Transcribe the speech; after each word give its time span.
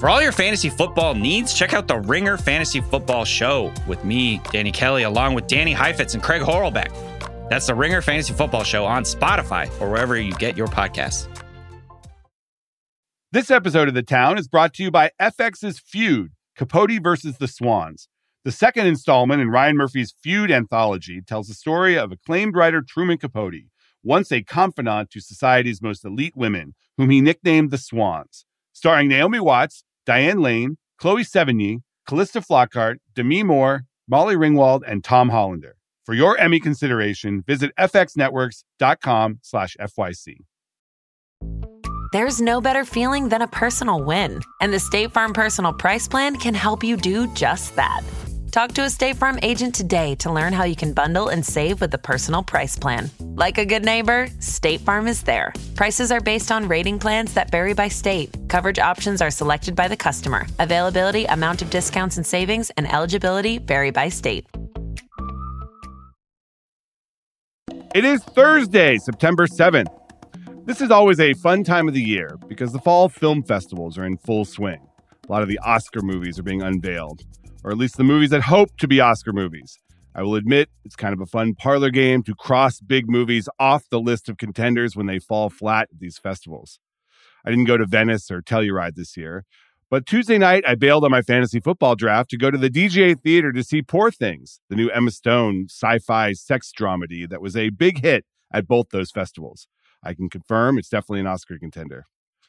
For 0.00 0.08
all 0.08 0.22
your 0.22 0.32
fantasy 0.32 0.70
football 0.70 1.14
needs, 1.14 1.52
check 1.52 1.74
out 1.74 1.86
the 1.86 1.98
Ringer 1.98 2.38
Fantasy 2.38 2.80
Football 2.80 3.26
Show 3.26 3.70
with 3.86 4.02
me, 4.02 4.40
Danny 4.50 4.72
Kelly, 4.72 5.02
along 5.02 5.34
with 5.34 5.46
Danny 5.46 5.74
Heifetz 5.74 6.14
and 6.14 6.22
Craig 6.22 6.40
Horlbeck. 6.40 6.90
That's 7.50 7.66
the 7.66 7.74
Ringer 7.74 8.00
Fantasy 8.00 8.32
Football 8.32 8.64
Show 8.64 8.86
on 8.86 9.02
Spotify 9.02 9.68
or 9.78 9.90
wherever 9.90 10.18
you 10.18 10.32
get 10.32 10.56
your 10.56 10.68
podcasts. 10.68 11.28
This 13.32 13.50
episode 13.50 13.88
of 13.88 13.94
The 13.94 14.02
Town 14.02 14.38
is 14.38 14.48
brought 14.48 14.72
to 14.74 14.82
you 14.82 14.90
by 14.90 15.10
FX's 15.20 15.78
Feud 15.78 16.30
Capote 16.56 17.02
versus 17.02 17.36
the 17.36 17.46
Swans. 17.46 18.08
The 18.44 18.52
second 18.52 18.86
installment 18.86 19.42
in 19.42 19.50
Ryan 19.50 19.76
Murphy's 19.76 20.14
Feud 20.22 20.50
anthology 20.50 21.20
tells 21.20 21.48
the 21.48 21.52
story 21.52 21.98
of 21.98 22.10
acclaimed 22.10 22.56
writer 22.56 22.80
Truman 22.80 23.18
Capote, 23.18 23.66
once 24.02 24.32
a 24.32 24.42
confidant 24.42 25.10
to 25.10 25.20
society's 25.20 25.82
most 25.82 26.06
elite 26.06 26.38
women, 26.38 26.74
whom 26.96 27.10
he 27.10 27.20
nicknamed 27.20 27.70
the 27.70 27.76
Swans. 27.76 28.46
Starring 28.72 29.08
Naomi 29.08 29.40
Watts, 29.40 29.84
Diane 30.10 30.40
Lane, 30.40 30.76
Chloe 30.98 31.22
Sevigny, 31.22 31.82
Calista 32.04 32.40
Flockhart, 32.40 32.96
Demi 33.14 33.44
Moore, 33.44 33.84
Molly 34.08 34.34
Ringwald, 34.34 34.82
and 34.84 35.04
Tom 35.04 35.28
Hollander. 35.28 35.76
For 36.04 36.16
your 36.16 36.36
Emmy 36.36 36.58
consideration, 36.58 37.44
visit 37.46 37.70
fxnetworks.com 37.78 39.38
slash 39.40 39.76
FYC. 39.80 40.38
There's 42.12 42.40
no 42.40 42.60
better 42.60 42.84
feeling 42.84 43.28
than 43.28 43.40
a 43.40 43.46
personal 43.46 44.02
win, 44.02 44.40
and 44.60 44.72
the 44.72 44.80
State 44.80 45.12
Farm 45.12 45.32
Personal 45.32 45.72
Price 45.72 46.08
Plan 46.08 46.34
can 46.34 46.54
help 46.54 46.82
you 46.82 46.96
do 46.96 47.32
just 47.34 47.76
that. 47.76 48.02
Talk 48.50 48.72
to 48.72 48.82
a 48.82 48.90
State 48.90 49.16
Farm 49.16 49.38
agent 49.44 49.76
today 49.76 50.16
to 50.16 50.32
learn 50.32 50.52
how 50.52 50.64
you 50.64 50.74
can 50.74 50.92
bundle 50.92 51.28
and 51.28 51.46
save 51.46 51.80
with 51.80 51.92
the 51.92 51.98
Personal 51.98 52.42
Price 52.42 52.76
Plan. 52.76 53.08
Like 53.20 53.58
a 53.58 53.64
good 53.64 53.84
neighbor, 53.84 54.26
State 54.40 54.80
Farm 54.80 55.06
is 55.06 55.22
there. 55.22 55.52
Prices 55.76 56.10
are 56.10 56.20
based 56.20 56.50
on 56.50 56.66
rating 56.66 56.98
plans 56.98 57.32
that 57.34 57.52
vary 57.52 57.74
by 57.74 57.86
state. 57.86 58.36
Coverage 58.48 58.80
options 58.80 59.22
are 59.22 59.30
selected 59.30 59.76
by 59.76 59.86
the 59.86 59.96
customer. 59.96 60.48
Availability, 60.58 61.26
amount 61.26 61.62
of 61.62 61.70
discounts 61.70 62.16
and 62.16 62.26
savings, 62.26 62.70
and 62.70 62.92
eligibility 62.92 63.58
vary 63.58 63.92
by 63.92 64.08
state. 64.08 64.48
It 67.94 68.04
is 68.04 68.20
Thursday, 68.24 68.98
September 68.98 69.46
7th. 69.46 69.94
This 70.64 70.80
is 70.80 70.90
always 70.90 71.20
a 71.20 71.34
fun 71.34 71.62
time 71.62 71.86
of 71.86 71.94
the 71.94 72.02
year 72.02 72.36
because 72.48 72.72
the 72.72 72.80
fall 72.80 73.08
film 73.08 73.44
festivals 73.44 73.96
are 73.96 74.04
in 74.04 74.16
full 74.16 74.44
swing. 74.44 74.80
A 75.28 75.30
lot 75.30 75.42
of 75.42 75.48
the 75.48 75.60
Oscar 75.60 76.02
movies 76.02 76.40
are 76.40 76.42
being 76.42 76.62
unveiled, 76.62 77.22
or 77.64 77.70
at 77.70 77.78
least 77.78 77.96
the 77.96 78.04
movies 78.04 78.30
that 78.30 78.42
hope 78.42 78.76
to 78.78 78.88
be 78.88 79.00
Oscar 79.00 79.32
movies. 79.32 79.78
I 80.14 80.22
will 80.22 80.34
admit 80.34 80.68
it's 80.84 80.96
kind 80.96 81.12
of 81.12 81.20
a 81.20 81.26
fun 81.26 81.54
parlor 81.54 81.90
game 81.90 82.22
to 82.24 82.34
cross 82.34 82.80
big 82.80 83.08
movies 83.08 83.48
off 83.58 83.88
the 83.90 84.00
list 84.00 84.28
of 84.28 84.38
contenders 84.38 84.96
when 84.96 85.06
they 85.06 85.18
fall 85.18 85.50
flat 85.50 85.88
at 85.92 86.00
these 86.00 86.18
festivals. 86.18 86.80
I 87.44 87.50
didn't 87.50 87.66
go 87.66 87.76
to 87.76 87.86
Venice 87.86 88.30
or 88.30 88.42
Telluride 88.42 88.96
this 88.96 89.16
year, 89.16 89.44
but 89.88 90.06
Tuesday 90.06 90.38
night 90.38 90.64
I 90.66 90.74
bailed 90.74 91.04
on 91.04 91.10
my 91.10 91.22
fantasy 91.22 91.60
football 91.60 91.94
draft 91.94 92.30
to 92.30 92.36
go 92.36 92.50
to 92.50 92.58
the 92.58 92.70
DGA 92.70 93.20
Theater 93.20 93.52
to 93.52 93.62
see 93.62 93.82
Poor 93.82 94.10
Things, 94.10 94.60
the 94.68 94.76
new 94.76 94.88
Emma 94.88 95.10
Stone 95.10 95.66
sci 95.68 95.98
fi 96.00 96.32
sex 96.32 96.72
dramedy 96.76 97.28
that 97.28 97.40
was 97.40 97.56
a 97.56 97.70
big 97.70 98.02
hit 98.02 98.24
at 98.52 98.66
both 98.66 98.90
those 98.90 99.10
festivals. 99.10 99.68
I 100.02 100.14
can 100.14 100.28
confirm 100.28 100.78
it's 100.78 100.88
definitely 100.88 101.20
an 101.20 101.26
Oscar 101.26 101.58
contender. 101.58 102.06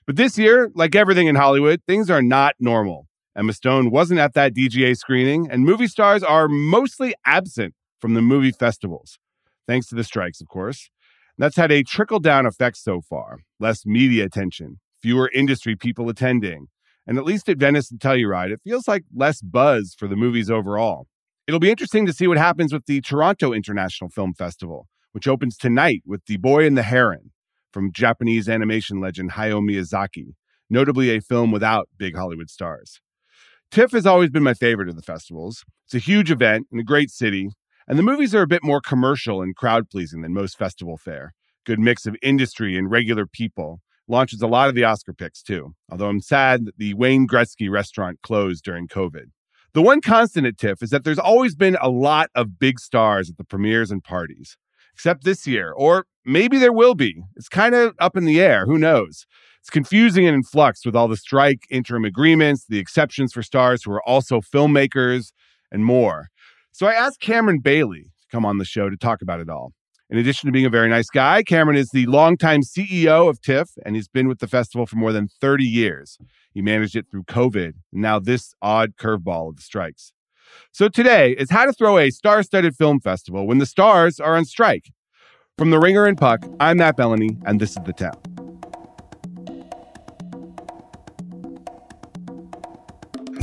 But 0.07 0.15
this 0.15 0.37
year, 0.37 0.71
like 0.73 0.95
everything 0.95 1.27
in 1.27 1.35
Hollywood, 1.35 1.81
things 1.85 2.09
are 2.09 2.21
not 2.21 2.55
normal. 2.59 3.07
Emma 3.35 3.53
Stone 3.53 3.91
wasn't 3.91 4.19
at 4.19 4.33
that 4.33 4.53
DGA 4.53 4.95
screening, 4.97 5.49
and 5.49 5.63
movie 5.63 5.87
stars 5.87 6.23
are 6.23 6.47
mostly 6.47 7.13
absent 7.25 7.73
from 7.99 8.13
the 8.13 8.21
movie 8.21 8.51
festivals, 8.51 9.19
thanks 9.67 9.88
to 9.88 9.95
the 9.95 10.03
strikes, 10.03 10.41
of 10.41 10.47
course. 10.47 10.89
That's 11.38 11.55
had 11.55 11.71
a 11.71 11.83
trickle 11.83 12.19
down 12.19 12.45
effect 12.45 12.77
so 12.77 13.01
far 13.01 13.38
less 13.59 13.85
media 13.85 14.25
attention, 14.25 14.79
fewer 15.01 15.31
industry 15.33 15.75
people 15.75 16.09
attending, 16.09 16.67
and 17.07 17.17
at 17.17 17.23
least 17.23 17.49
at 17.49 17.57
Venice 17.57 17.89
and 17.89 17.99
Telluride, 17.99 18.51
it 18.51 18.61
feels 18.63 18.88
like 18.88 19.03
less 19.15 19.41
buzz 19.41 19.95
for 19.97 20.07
the 20.07 20.16
movies 20.16 20.49
overall. 20.49 21.07
It'll 21.47 21.59
be 21.59 21.71
interesting 21.71 22.05
to 22.05 22.13
see 22.13 22.27
what 22.27 22.38
happens 22.38 22.73
with 22.73 22.85
the 22.85 23.01
Toronto 23.01 23.53
International 23.53 24.09
Film 24.09 24.33
Festival, 24.33 24.88
which 25.11 25.27
opens 25.27 25.57
tonight 25.57 26.03
with 26.06 26.25
The 26.25 26.38
Boy 26.38 26.66
and 26.66 26.77
the 26.77 26.83
Heron, 26.83 27.31
from 27.72 27.91
Japanese 27.91 28.47
animation 28.50 29.00
legend 29.00 29.31
Hayao 29.31 29.61
Miyazaki, 29.61 30.33
notably 30.69 31.09
a 31.09 31.22
film 31.22 31.51
without 31.51 31.89
big 31.97 32.16
Hollywood 32.16 32.50
stars. 32.50 33.00
TIFF 33.71 33.93
has 33.93 34.05
always 34.05 34.29
been 34.29 34.43
my 34.43 34.53
favorite 34.53 34.89
of 34.89 34.97
the 34.97 35.01
festivals. 35.01 35.63
It's 35.85 35.95
a 35.95 35.99
huge 35.99 36.29
event 36.29 36.67
in 36.73 36.79
a 36.79 36.83
great 36.83 37.09
city, 37.09 37.51
and 37.87 37.97
the 37.97 38.03
movies 38.03 38.35
are 38.35 38.41
a 38.41 38.47
bit 38.47 38.65
more 38.65 38.81
commercial 38.81 39.41
and 39.41 39.55
crowd 39.55 39.89
pleasing 39.89 40.21
than 40.21 40.33
most 40.33 40.57
festival 40.57 40.97
fare. 40.97 41.33
Good 41.65 41.79
mix 41.79 42.05
of 42.05 42.17
industry 42.21 42.77
and 42.77 42.91
regular 42.91 43.25
people. 43.25 43.79
Launches 44.09 44.41
a 44.41 44.47
lot 44.47 44.67
of 44.67 44.75
the 44.75 44.83
Oscar 44.83 45.13
picks 45.13 45.41
too, 45.41 45.71
although 45.89 46.09
I'm 46.09 46.19
sad 46.19 46.65
that 46.65 46.77
the 46.77 46.95
Wayne 46.95 47.25
Gretzky 47.25 47.71
restaurant 47.71 48.19
closed 48.21 48.65
during 48.65 48.89
COVID. 48.89 49.27
The 49.73 49.81
one 49.81 50.01
constant 50.01 50.45
at 50.45 50.57
TIFF 50.57 50.83
is 50.83 50.89
that 50.89 51.05
there's 51.05 51.17
always 51.17 51.55
been 51.55 51.77
a 51.81 51.89
lot 51.89 52.29
of 52.35 52.59
big 52.59 52.77
stars 52.77 53.29
at 53.29 53.38
the 53.38 53.45
premieres 53.45 53.89
and 53.89 54.03
parties 54.03 54.57
except 54.93 55.23
this 55.23 55.47
year. 55.47 55.71
Or 55.71 56.07
maybe 56.25 56.57
there 56.57 56.73
will 56.73 56.95
be. 56.95 57.23
It's 57.38 57.47
kind 57.47 57.73
of 57.73 57.95
up 57.99 58.17
in 58.17 58.25
the 58.25 58.41
air. 58.41 58.65
Who 58.65 58.77
knows? 58.77 59.25
It's 59.61 59.69
confusing 59.69 60.25
and 60.25 60.35
in 60.35 60.44
flux 60.44 60.85
with 60.85 60.95
all 60.95 61.07
the 61.07 61.16
strike 61.16 61.67
interim 61.69 62.03
agreements, 62.03 62.66
the 62.67 62.79
exceptions 62.79 63.31
for 63.31 63.44
stars 63.44 63.83
who 63.83 63.91
are 63.91 64.01
also 64.07 64.41
filmmakers, 64.41 65.31
and 65.72 65.85
more. 65.85 66.29
So 66.72 66.88
I 66.88 66.94
asked 66.94 67.22
Cameron 67.22 67.59
Bailey 67.59 68.03
to 68.03 68.27
come 68.31 68.44
on 68.44 68.57
the 68.57 68.66
show 68.66 68.89
to 68.89 68.97
talk 68.97 69.21
about 69.21 69.39
it 69.39 69.50
all. 69.50 69.73
In 70.09 70.17
addition 70.17 70.47
to 70.47 70.51
being 70.51 70.66
a 70.66 70.69
very 70.69 70.89
nice 70.89 71.09
guy, 71.09 71.44
Cameron 71.44 71.77
is 71.77 71.91
the 71.91 72.05
longtime 72.07 72.61
CEO 72.63 73.29
of 73.29 73.39
TIFF, 73.39 73.69
and 73.85 73.95
he's 73.95 74.09
been 74.09 74.27
with 74.27 74.39
the 74.39 74.47
festival 74.47 74.85
for 74.85 74.97
more 74.97 75.13
than 75.13 75.29
30 75.39 75.63
years. 75.63 76.17
He 76.53 76.61
managed 76.61 76.97
it 76.97 77.05
through 77.09 77.23
COVID, 77.23 77.73
and 77.94 78.01
now 78.01 78.19
this 78.19 78.53
odd 78.61 78.97
curveball 78.97 79.50
of 79.50 79.55
the 79.55 79.61
strikes. 79.61 80.11
So 80.73 80.89
today 80.89 81.31
is 81.31 81.51
how 81.51 81.66
to 81.66 81.71
throw 81.71 81.97
a 81.97 82.09
star-studded 82.09 82.75
film 82.75 83.00
festival 83.00 83.47
when 83.47 83.59
the 83.59 83.66
stars 83.66 84.19
are 84.19 84.35
on 84.35 84.44
strike. 84.44 84.91
From 85.57 85.69
The 85.69 85.79
Ringer 85.79 86.05
and 86.07 86.17
Puck, 86.17 86.45
I'm 86.59 86.77
Matt 86.77 86.97
Belloni, 86.97 87.41
and 87.45 87.61
this 87.61 87.71
is 87.71 87.79
The 87.85 87.94
Town. 87.94 88.41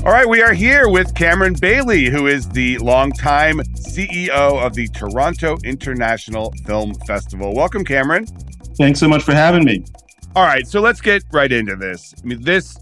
All 0.05 0.13
right, 0.13 0.29
we 0.29 0.41
are 0.41 0.55
here 0.55 0.89
with 0.89 1.13
Cameron 1.17 1.55
Bailey, 1.55 2.07
who 2.07 2.29
is 2.29 2.49
the 2.49 2.79
longtime 2.79 3.59
CEO 3.75 4.65
of 4.65 4.75
the 4.75 4.87
Toronto 4.89 5.59
International 5.65 6.55
Film 6.65 6.95
Festival. 7.07 7.53
Welcome, 7.53 7.85
Cameron. 7.85 8.25
Thanks 8.79 9.01
so 9.01 9.09
much 9.09 9.25
for 9.25 9.35
having 9.35 9.65
me. 9.65 9.85
All 10.37 10.45
right, 10.45 10.67
so 10.69 10.81
let's 10.81 11.01
get 11.01 11.25
right 11.33 11.51
into 11.51 11.75
this. 11.75 12.15
I 12.17 12.27
mean, 12.27 12.43
this 12.43 12.79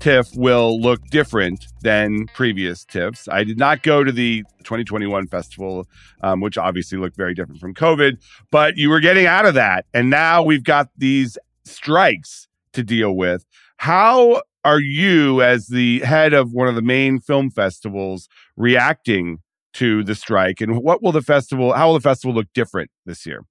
TIFF 0.00 0.36
will 0.36 0.78
look 0.78 1.04
different 1.06 1.66
than 1.80 2.26
previous 2.34 2.84
TIFFs. 2.84 3.32
I 3.32 3.44
did 3.44 3.58
not 3.58 3.82
go 3.82 4.04
to 4.04 4.12
the 4.12 4.42
2021 4.58 5.26
festival, 5.28 5.88
um, 6.20 6.42
which 6.42 6.58
obviously 6.58 6.98
looked 6.98 7.16
very 7.16 7.32
different 7.34 7.62
from 7.62 7.72
COVID, 7.72 8.18
but 8.50 8.76
you 8.76 8.90
were 8.90 9.00
getting 9.00 9.24
out 9.24 9.46
of 9.46 9.54
that. 9.54 9.86
And 9.94 10.10
now 10.10 10.42
we've 10.42 10.64
got 10.64 10.90
these 10.98 11.38
strikes 11.64 12.46
to 12.74 12.82
deal 12.82 13.16
with. 13.16 13.46
How 13.78 14.42
are 14.68 14.80
you, 14.80 15.40
as 15.40 15.68
the 15.68 16.00
head 16.00 16.34
of 16.34 16.52
one 16.52 16.68
of 16.68 16.74
the 16.74 16.82
main 16.82 17.20
film 17.20 17.50
festivals, 17.50 18.28
reacting 18.54 19.38
to 19.72 20.04
the 20.04 20.14
strike? 20.14 20.60
And 20.60 20.82
what 20.82 21.02
will 21.02 21.10
the 21.10 21.22
festival, 21.22 21.72
how 21.72 21.86
will 21.86 21.94
the 21.94 22.00
festival 22.00 22.34
look 22.34 22.48
different 22.52 22.90
this 23.06 23.24
year? 23.24 23.44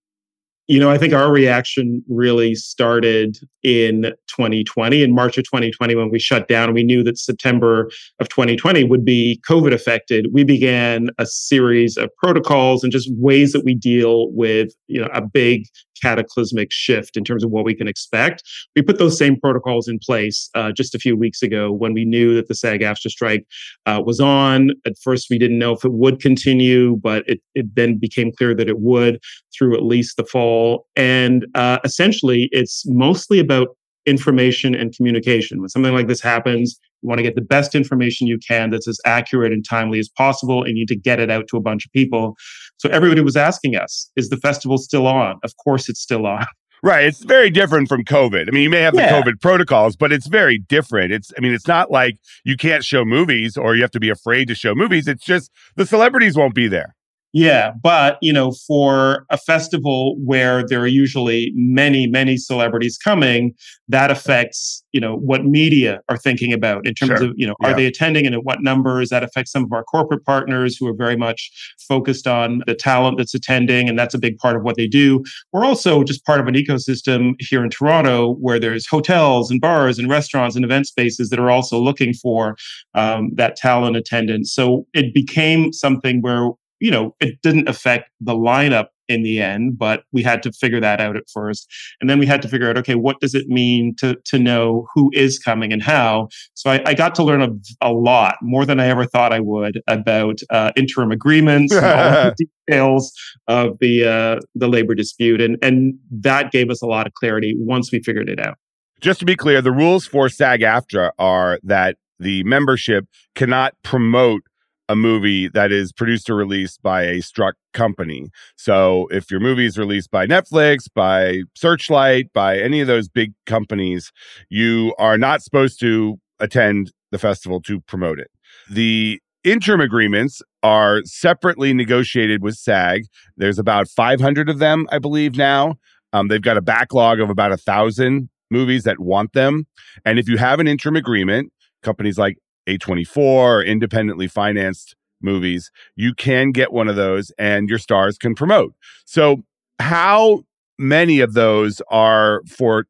You 0.67 0.79
know, 0.79 0.91
I 0.91 0.99
think 0.99 1.13
our 1.13 1.31
reaction 1.31 2.03
really 2.07 2.53
started 2.53 3.37
in 3.63 4.13
2020, 4.27 5.01
in 5.01 5.15
March 5.15 5.39
of 5.39 5.45
2020, 5.45 5.95
when 5.95 6.11
we 6.11 6.19
shut 6.19 6.47
down. 6.47 6.73
We 6.73 6.83
knew 6.83 7.03
that 7.03 7.17
September 7.17 7.89
of 8.19 8.29
2020 8.29 8.83
would 8.83 9.03
be 9.03 9.41
COVID 9.49 9.73
affected. 9.73 10.27
We 10.33 10.43
began 10.43 11.09
a 11.17 11.25
series 11.25 11.97
of 11.97 12.11
protocols 12.17 12.83
and 12.83 12.91
just 12.91 13.09
ways 13.13 13.53
that 13.53 13.65
we 13.65 13.73
deal 13.73 14.29
with, 14.33 14.69
you 14.85 15.01
know, 15.01 15.09
a 15.13 15.21
big 15.21 15.63
cataclysmic 16.01 16.71
shift 16.71 17.17
in 17.17 17.23
terms 17.23 17.43
of 17.43 17.51
what 17.51 17.65
we 17.65 17.73
can 17.73 17.87
expect. 17.87 18.43
We 18.75 18.81
put 18.81 18.97
those 18.97 19.17
same 19.17 19.39
protocols 19.39 19.87
in 19.87 19.99
place 19.99 20.49
uh, 20.55 20.71
just 20.71 20.95
a 20.95 20.99
few 20.99 21.15
weeks 21.15 21.41
ago 21.41 21.71
when 21.71 21.93
we 21.93 22.05
knew 22.05 22.35
that 22.35 22.47
the 22.47 22.55
SAG 22.55 22.81
AFTRA 22.81 23.09
strike 23.09 23.45
uh, 23.85 24.01
was 24.05 24.19
on. 24.19 24.71
At 24.85 24.93
first, 25.01 25.27
we 25.29 25.37
didn't 25.37 25.59
know 25.59 25.73
if 25.73 25.83
it 25.85 25.93
would 25.93 26.19
continue, 26.19 26.97
but 26.97 27.27
it, 27.27 27.39
it 27.55 27.73
then 27.75 27.97
became 27.97 28.31
clear 28.31 28.55
that 28.55 28.69
it 28.69 28.79
would 28.79 29.19
through 29.57 29.75
at 29.75 29.83
least 29.83 30.17
the 30.17 30.25
fall. 30.25 30.87
And 30.95 31.45
uh, 31.55 31.79
essentially, 31.83 32.49
it's 32.51 32.85
mostly 32.87 33.39
about 33.39 33.69
information 34.05 34.73
and 34.73 34.95
communication. 34.95 35.59
When 35.59 35.69
something 35.69 35.93
like 35.93 36.07
this 36.07 36.21
happens, 36.21 36.79
you 37.01 37.09
want 37.09 37.19
to 37.19 37.23
get 37.23 37.35
the 37.35 37.41
best 37.41 37.75
information 37.75 38.27
you 38.27 38.39
can 38.39 38.69
that's 38.69 38.87
as 38.87 38.99
accurate 39.05 39.51
and 39.51 39.63
timely 39.67 39.99
as 39.99 40.09
possible, 40.09 40.63
and 40.63 40.69
you 40.69 40.81
need 40.81 40.87
to 40.87 40.95
get 40.95 41.19
it 41.19 41.29
out 41.29 41.47
to 41.49 41.57
a 41.57 41.61
bunch 41.61 41.85
of 41.85 41.91
people. 41.91 42.35
So 42.77 42.89
everybody 42.89 43.21
was 43.21 43.35
asking 43.35 43.75
us, 43.75 44.09
is 44.15 44.29
the 44.29 44.37
festival 44.37 44.77
still 44.77 45.07
on? 45.07 45.37
Of 45.43 45.55
course 45.57 45.89
it's 45.89 46.01
still 46.01 46.25
on. 46.25 46.45
Right. 46.83 47.05
It's 47.05 47.23
very 47.23 47.49
different 47.49 47.89
from 47.89 48.03
COVID. 48.03 48.47
I 48.47 48.51
mean, 48.51 48.61
you 48.61 48.69
may 48.69 48.81
have 48.81 48.93
the. 48.93 49.01
COVID 49.01 49.41
protocols, 49.41 49.95
but 49.95 50.11
it's 50.11 50.27
very 50.27 50.59
different. 50.59 51.11
It's, 51.11 51.31
I 51.35 51.41
mean, 51.41 51.51
it's 51.51 51.67
not 51.67 51.89
like 51.89 52.19
you 52.43 52.55
can't 52.55 52.83
show 52.83 53.03
movies 53.03 53.57
or 53.57 53.75
you 53.75 53.81
have 53.81 53.91
to 53.91 53.99
be 53.99 54.09
afraid 54.09 54.47
to 54.49 54.55
show 54.55 54.75
movies. 54.75 55.07
It's 55.07 55.25
just 55.25 55.51
the 55.75 55.87
celebrities 55.87 56.37
won't 56.37 56.53
be 56.53 56.67
there. 56.67 56.95
Yeah, 57.37 57.73
but 57.83 58.17
you 58.19 58.33
know, 58.33 58.51
for 58.65 59.27
a 59.29 59.37
festival 59.37 60.15
where 60.25 60.65
there 60.65 60.79
are 60.79 60.87
usually 60.87 61.51
many, 61.53 62.07
many 62.07 62.35
celebrities 62.35 62.97
coming, 62.97 63.53
that 63.87 64.09
affects 64.09 64.83
you 64.91 64.99
know 64.99 65.17
what 65.17 65.45
media 65.45 66.01
are 66.09 66.17
thinking 66.17 66.51
about 66.51 66.87
in 66.87 66.95
terms 66.95 67.19
Sure. 67.19 67.25
of 67.29 67.33
you 67.35 67.45
know 67.45 67.53
Yeah. 67.61 67.67
are 67.67 67.75
they 67.75 67.85
attending 67.85 68.25
and 68.25 68.33
at 68.33 68.43
what 68.43 68.63
numbers. 68.63 69.09
That 69.09 69.23
affects 69.23 69.51
some 69.51 69.63
of 69.65 69.71
our 69.71 69.83
corporate 69.83 70.25
partners 70.25 70.75
who 70.77 70.87
are 70.87 70.95
very 70.95 71.15
much 71.15 71.51
focused 71.87 72.25
on 72.25 72.63
the 72.65 72.73
talent 72.73 73.19
that's 73.19 73.35
attending, 73.35 73.87
and 73.87 73.99
that's 73.99 74.15
a 74.15 74.19
big 74.19 74.39
part 74.39 74.55
of 74.55 74.63
what 74.63 74.75
they 74.75 74.87
do. 74.87 75.23
We're 75.53 75.63
also 75.65 76.03
just 76.03 76.25
part 76.25 76.39
of 76.39 76.47
an 76.47 76.55
ecosystem 76.55 77.35
here 77.37 77.63
in 77.63 77.69
Toronto 77.69 78.33
where 78.41 78.59
there's 78.59 78.87
hotels 78.87 79.51
and 79.51 79.61
bars 79.61 79.99
and 79.99 80.09
restaurants 80.09 80.55
and 80.55 80.65
event 80.65 80.87
spaces 80.87 81.29
that 81.29 81.37
are 81.39 81.51
also 81.51 81.79
looking 81.79 82.15
for 82.15 82.55
um, 82.95 83.29
that 83.35 83.55
talent 83.57 83.95
attendance. 83.95 84.51
So 84.51 84.87
it 84.95 85.13
became 85.13 85.71
something 85.71 86.21
where 86.23 86.49
you 86.79 86.91
know, 86.91 87.15
it 87.19 87.41
didn't 87.41 87.69
affect 87.69 88.09
the 88.21 88.33
lineup 88.33 88.87
in 89.07 89.23
the 89.23 89.41
end, 89.41 89.77
but 89.77 90.03
we 90.11 90.21
had 90.21 90.43
to 90.43 90.51
figure 90.51 90.79
that 90.79 90.99
out 90.99 91.15
at 91.15 91.23
first. 91.33 91.71
And 92.01 92.09
then 92.09 92.19
we 92.19 92.25
had 92.25 92.41
to 92.41 92.47
figure 92.47 92.69
out, 92.69 92.77
okay, 92.77 92.95
what 92.95 93.19
does 93.19 93.33
it 93.33 93.47
mean 93.47 93.95
to 93.97 94.15
to 94.25 94.39
know 94.39 94.87
who 94.93 95.09
is 95.13 95.39
coming 95.39 95.71
and 95.71 95.81
how? 95.81 96.29
So 96.53 96.69
I, 96.69 96.81
I 96.85 96.93
got 96.93 97.15
to 97.15 97.23
learn 97.23 97.41
a, 97.41 97.49
a 97.81 97.91
lot, 97.91 98.35
more 98.41 98.65
than 98.65 98.79
I 98.79 98.87
ever 98.87 99.05
thought 99.05 99.33
I 99.33 99.39
would, 99.39 99.81
about 99.87 100.39
uh, 100.49 100.71
interim 100.75 101.11
agreements, 101.11 101.73
and 101.73 101.85
all 101.85 102.11
the 102.11 102.35
details 102.67 103.13
of 103.47 103.77
the 103.79 104.05
uh, 104.05 104.39
the 104.55 104.67
labor 104.67 104.95
dispute, 104.95 105.41
and 105.41 105.57
and 105.61 105.95
that 106.11 106.51
gave 106.51 106.69
us 106.69 106.81
a 106.81 106.87
lot 106.87 107.07
of 107.07 107.13
clarity 107.13 107.55
once 107.57 107.91
we 107.91 108.01
figured 108.01 108.29
it 108.29 108.39
out. 108.39 108.57
Just 108.99 109.19
to 109.19 109.25
be 109.25 109.35
clear, 109.35 109.61
the 109.61 109.71
rules 109.71 110.07
for 110.07 110.27
SAG 110.27 110.61
AFTRA 110.61 111.11
are 111.19 111.59
that 111.63 111.97
the 112.19 112.43
membership 112.43 113.05
cannot 113.35 113.75
promote 113.83 114.41
a 114.89 114.95
movie 114.95 115.47
that 115.49 115.71
is 115.71 115.91
produced 115.91 116.29
or 116.29 116.35
released 116.35 116.81
by 116.81 117.03
a 117.03 117.21
struck 117.21 117.55
company. 117.73 118.29
So 118.55 119.07
if 119.11 119.29
your 119.29 119.39
movie 119.39 119.65
is 119.65 119.77
released 119.77 120.11
by 120.11 120.25
Netflix, 120.25 120.87
by 120.93 121.43
Searchlight, 121.55 122.31
by 122.33 122.57
any 122.57 122.81
of 122.81 122.87
those 122.87 123.09
big 123.09 123.33
companies, 123.45 124.11
you 124.49 124.95
are 124.97 125.17
not 125.17 125.41
supposed 125.41 125.79
to 125.81 126.19
attend 126.39 126.91
the 127.11 127.19
festival 127.19 127.61
to 127.61 127.81
promote 127.81 128.19
it. 128.19 128.31
The 128.69 129.19
interim 129.43 129.81
agreements 129.81 130.41
are 130.63 131.01
separately 131.05 131.73
negotiated 131.73 132.41
with 132.41 132.55
SAG. 132.55 133.03
There's 133.37 133.59
about 133.59 133.87
500 133.87 134.49
of 134.49 134.59
them, 134.59 134.87
I 134.91 134.99
believe, 134.99 135.35
now. 135.35 135.75
Um, 136.13 136.27
they've 136.27 136.41
got 136.41 136.57
a 136.57 136.61
backlog 136.61 137.19
of 137.19 137.29
about 137.29 137.51
a 137.51 137.57
thousand 137.57 138.29
movies 138.49 138.83
that 138.83 138.99
want 138.99 139.33
them. 139.33 139.67
And 140.05 140.19
if 140.19 140.27
you 140.27 140.37
have 140.37 140.59
an 140.59 140.67
interim 140.67 140.95
agreement, 140.95 141.51
companies 141.83 142.17
like 142.17 142.37
A24 142.67 143.17
or 143.17 143.63
independently 143.63 144.27
financed 144.27 144.95
movies, 145.21 145.71
you 145.95 146.13
can 146.13 146.51
get 146.51 146.71
one 146.71 146.87
of 146.87 146.95
those 146.95 147.31
and 147.37 147.69
your 147.69 147.79
stars 147.79 148.17
can 148.17 148.35
promote. 148.35 148.73
So, 149.05 149.43
how 149.79 150.43
many 150.77 151.19
of 151.19 151.33
those 151.33 151.81
are 151.89 152.41
for 152.47 152.85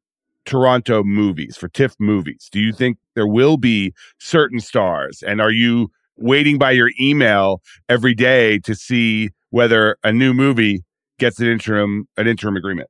Toronto 0.45 1.03
movies, 1.03 1.57
for 1.57 1.67
TIFF 1.67 1.95
movies? 1.99 2.47
Do 2.51 2.59
you 2.59 2.71
think 2.71 2.97
there 3.15 3.27
will 3.27 3.57
be 3.57 3.93
certain 4.19 4.59
stars? 4.59 5.21
And 5.25 5.41
are 5.41 5.51
you 5.51 5.91
waiting 6.15 6.57
by 6.57 6.71
your 6.71 6.89
email 6.99 7.61
every 7.89 8.15
day 8.15 8.59
to 8.59 8.73
see 8.73 9.29
whether 9.49 9.97
a 10.03 10.11
new 10.11 10.33
movie 10.33 10.83
gets 11.19 11.39
an 11.39 11.47
interim 11.47 12.07
an 12.17 12.27
interim 12.27 12.55
agreement? 12.55 12.89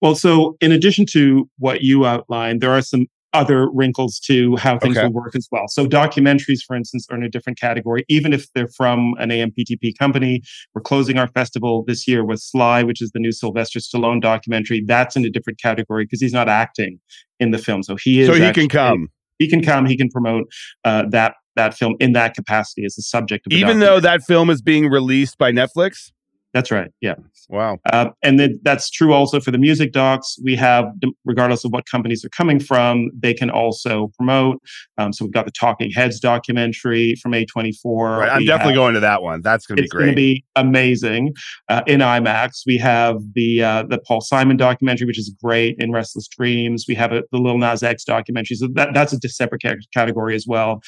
Well, 0.00 0.14
so 0.14 0.56
in 0.60 0.70
addition 0.70 1.06
to 1.06 1.48
what 1.58 1.80
you 1.82 2.06
outlined, 2.06 2.60
there 2.60 2.70
are 2.70 2.82
some 2.82 3.06
other 3.38 3.70
wrinkles 3.70 4.18
to 4.28 4.56
how 4.56 4.78
things 4.78 4.96
Okay. 4.96 5.06
will 5.06 5.12
work 5.14 5.34
as 5.36 5.46
well. 5.52 5.66
So 5.68 5.86
documentaries, 5.86 6.60
for 6.66 6.74
instance, 6.76 7.06
are 7.10 7.16
in 7.16 7.22
a 7.22 7.28
different 7.28 7.58
category, 7.58 8.04
even 8.08 8.32
if 8.32 8.46
they're 8.54 8.68
from 8.80 9.14
an 9.18 9.30
AMPTP 9.30 9.96
company. 9.98 10.42
We're 10.74 10.82
closing 10.82 11.18
our 11.18 11.28
festival 11.28 11.84
this 11.86 12.08
year 12.08 12.24
with 12.24 12.40
Sly, 12.40 12.82
which 12.82 13.00
is 13.00 13.10
the 13.12 13.20
new 13.20 13.32
Sylvester 13.32 13.78
Stallone 13.78 14.20
documentary. 14.20 14.82
That's 14.86 15.14
in 15.16 15.24
a 15.24 15.30
different 15.30 15.60
category 15.60 16.04
because 16.04 16.20
he's 16.20 16.32
not 16.32 16.48
acting 16.48 16.98
in 17.38 17.50
the 17.52 17.58
film. 17.58 17.82
So 17.82 17.96
he 17.96 18.20
is 18.20 18.26
So 18.28 18.34
he 18.34 18.42
actually- 18.42 18.68
can 18.68 18.78
come. 18.78 19.08
He 19.38 19.48
can 19.48 19.62
come, 19.62 19.86
he 19.86 19.96
can 19.96 20.08
promote 20.10 20.44
uh, 20.84 21.04
that 21.10 21.34
that 21.54 21.74
film 21.74 21.94
in 22.00 22.12
that 22.12 22.34
capacity 22.34 22.84
as 22.84 22.94
the 22.94 23.02
subject 23.02 23.46
of 23.46 23.50
the 23.50 23.56
Even 23.56 23.78
though 23.80 23.98
that 24.00 24.22
film 24.22 24.48
is 24.50 24.60
being 24.62 24.86
released 24.88 25.38
by 25.38 25.50
Netflix? 25.52 26.10
That's 26.58 26.72
right. 26.72 26.90
Yeah. 27.00 27.14
Wow. 27.50 27.78
Uh, 27.92 28.10
and 28.24 28.40
then 28.40 28.58
that's 28.64 28.90
true 28.90 29.12
also 29.12 29.38
for 29.38 29.52
the 29.52 29.58
music 29.58 29.92
docs. 29.92 30.36
We 30.42 30.56
have, 30.56 30.86
regardless 31.24 31.64
of 31.64 31.72
what 31.72 31.86
companies 31.86 32.20
they're 32.20 32.30
coming 32.30 32.58
from, 32.58 33.10
they 33.16 33.32
can 33.32 33.48
also 33.48 34.10
promote. 34.16 34.60
Um, 34.98 35.12
so 35.12 35.24
we've 35.24 35.32
got 35.32 35.44
the 35.44 35.52
Talking 35.52 35.92
Heads 35.92 36.18
documentary 36.18 37.14
from 37.22 37.30
A24. 37.30 38.18
Right. 38.18 38.28
I'm 38.28 38.38
We 38.38 38.46
definitely 38.46 38.72
have- 38.72 38.76
going 38.76 38.94
to 38.94 39.00
that 39.00 39.22
one. 39.22 39.40
That's 39.40 39.66
going 39.66 39.76
to 39.76 39.82
be 39.82 39.88
great. 39.88 40.00
It's 40.00 40.04
going 40.06 40.16
to 40.16 40.16
be 40.16 40.44
amazing 40.56 41.32
uh, 41.68 41.82
in 41.86 42.00
IMAX. 42.00 42.62
We 42.66 42.76
have 42.78 43.18
the 43.36 43.62
uh, 43.62 43.84
the 43.84 44.00
Paul 44.00 44.20
Simon 44.20 44.56
documentary, 44.56 45.06
which 45.06 45.20
is 45.20 45.32
great 45.40 45.76
in 45.78 45.92
Restless 45.92 46.26
Dreams. 46.26 46.86
We 46.88 46.96
have 46.96 47.12
a, 47.12 47.22
the 47.30 47.38
Lil 47.38 47.58
Nas 47.58 47.84
X 47.84 48.02
documentary, 48.02 48.56
so 48.56 48.66
that, 48.74 48.94
that's 48.94 49.12
a 49.12 49.28
separate 49.28 49.62
category 49.94 50.34
as 50.34 50.44
well. 50.44 50.80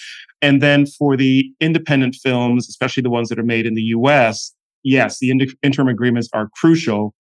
And 0.43 0.61
then 0.61 0.87
for 0.87 1.17
the 1.17 1.49
independent 1.61 2.17
films, 2.17 2.69
especially 2.69 3.05
the 3.05 3.11
ones 3.11 3.29
that 3.29 3.39
are 3.39 3.45
made 3.45 3.67
in 3.67 3.75
the 3.75 3.83
U.S., 3.83 4.53
yes, 4.83 5.19
the 5.19 5.31
ind- 5.31 5.55
interim 5.63 5.89
agreements 5.89 6.29
are 6.33 6.49
crucial. 6.55 7.15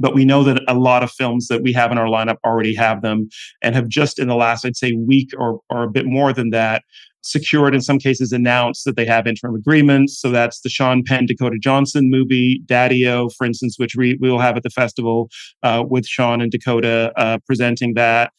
But 0.00 0.14
we 0.14 0.24
know 0.24 0.44
that 0.44 0.62
a 0.68 0.74
lot 0.74 1.02
of 1.02 1.10
films 1.10 1.48
that 1.48 1.60
we 1.62 1.72
have 1.72 1.90
in 1.90 1.98
our 1.98 2.06
lineup 2.06 2.36
already 2.44 2.72
have 2.76 3.02
them 3.02 3.28
and 3.62 3.74
have 3.74 3.88
just 3.88 4.20
in 4.20 4.28
the 4.28 4.36
last, 4.36 4.64
I'd 4.64 4.76
say, 4.76 4.92
week 4.92 5.30
or, 5.36 5.58
or 5.70 5.82
a 5.82 5.90
bit 5.90 6.06
more 6.06 6.32
than 6.32 6.50
that, 6.50 6.84
secured, 7.22 7.74
in 7.74 7.80
some 7.80 7.98
cases, 7.98 8.30
announced 8.30 8.84
that 8.84 8.94
they 8.94 9.04
have 9.06 9.26
interim 9.26 9.56
agreements. 9.56 10.20
So 10.20 10.30
that's 10.30 10.60
the 10.60 10.68
Sean 10.68 11.02
Penn, 11.02 11.26
Dakota 11.26 11.58
Johnson 11.60 12.10
movie, 12.10 12.62
Daddy-O, 12.66 13.30
for 13.30 13.44
instance, 13.44 13.74
which 13.76 13.96
we, 13.96 14.16
we 14.20 14.30
will 14.30 14.38
have 14.38 14.56
at 14.56 14.62
the 14.62 14.70
festival 14.70 15.30
uh, 15.64 15.82
with 15.84 16.06
Sean 16.06 16.40
and 16.40 16.52
Dakota 16.52 17.12
uh, 17.16 17.38
presenting 17.44 17.94
that. 17.94 18.32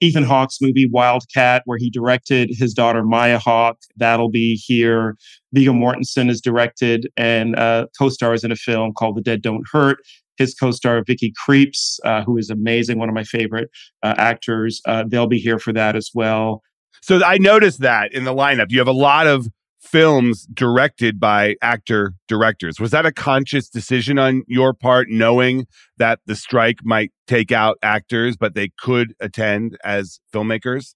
Ethan 0.00 0.24
Hawke's 0.24 0.58
movie 0.60 0.88
Wildcat, 0.90 1.62
where 1.66 1.78
he 1.78 1.90
directed 1.90 2.50
his 2.52 2.72
daughter 2.72 3.02
Maya 3.02 3.38
Hawke, 3.38 3.78
that'll 3.96 4.30
be 4.30 4.54
here. 4.54 5.16
Viggo 5.52 5.72
Mortensen 5.72 6.30
is 6.30 6.40
directed 6.40 7.08
and 7.16 7.56
uh, 7.56 7.86
co-stars 7.98 8.42
in 8.42 8.50
a 8.50 8.56
film 8.56 8.92
called 8.92 9.16
The 9.16 9.22
Dead 9.22 9.42
Don't 9.42 9.64
Hurt. 9.70 9.98
His 10.38 10.54
co-star 10.54 11.04
Vicky 11.06 11.34
Krieps, 11.46 11.98
uh, 12.04 12.22
who 12.22 12.38
is 12.38 12.48
amazing, 12.48 12.98
one 12.98 13.10
of 13.10 13.14
my 13.14 13.24
favorite 13.24 13.68
uh, 14.02 14.14
actors, 14.16 14.80
uh, 14.86 15.04
they'll 15.06 15.26
be 15.26 15.38
here 15.38 15.58
for 15.58 15.72
that 15.74 15.96
as 15.96 16.10
well. 16.14 16.62
So 17.02 17.22
I 17.22 17.36
noticed 17.38 17.80
that 17.80 18.14
in 18.14 18.24
the 18.24 18.34
lineup, 18.34 18.66
you 18.70 18.78
have 18.78 18.88
a 18.88 18.92
lot 18.92 19.26
of 19.26 19.48
films 19.80 20.46
directed 20.52 21.18
by 21.18 21.56
actor 21.62 22.14
directors. 22.28 22.78
Was 22.78 22.90
that 22.90 23.06
a 23.06 23.12
conscious 23.12 23.68
decision 23.68 24.18
on 24.18 24.42
your 24.46 24.74
part, 24.74 25.08
knowing 25.10 25.66
that 25.98 26.20
the 26.26 26.36
strike 26.36 26.78
might 26.84 27.12
take 27.26 27.50
out 27.50 27.78
actors, 27.82 28.36
but 28.36 28.54
they 28.54 28.70
could 28.78 29.14
attend 29.20 29.78
as 29.84 30.20
filmmakers? 30.32 30.94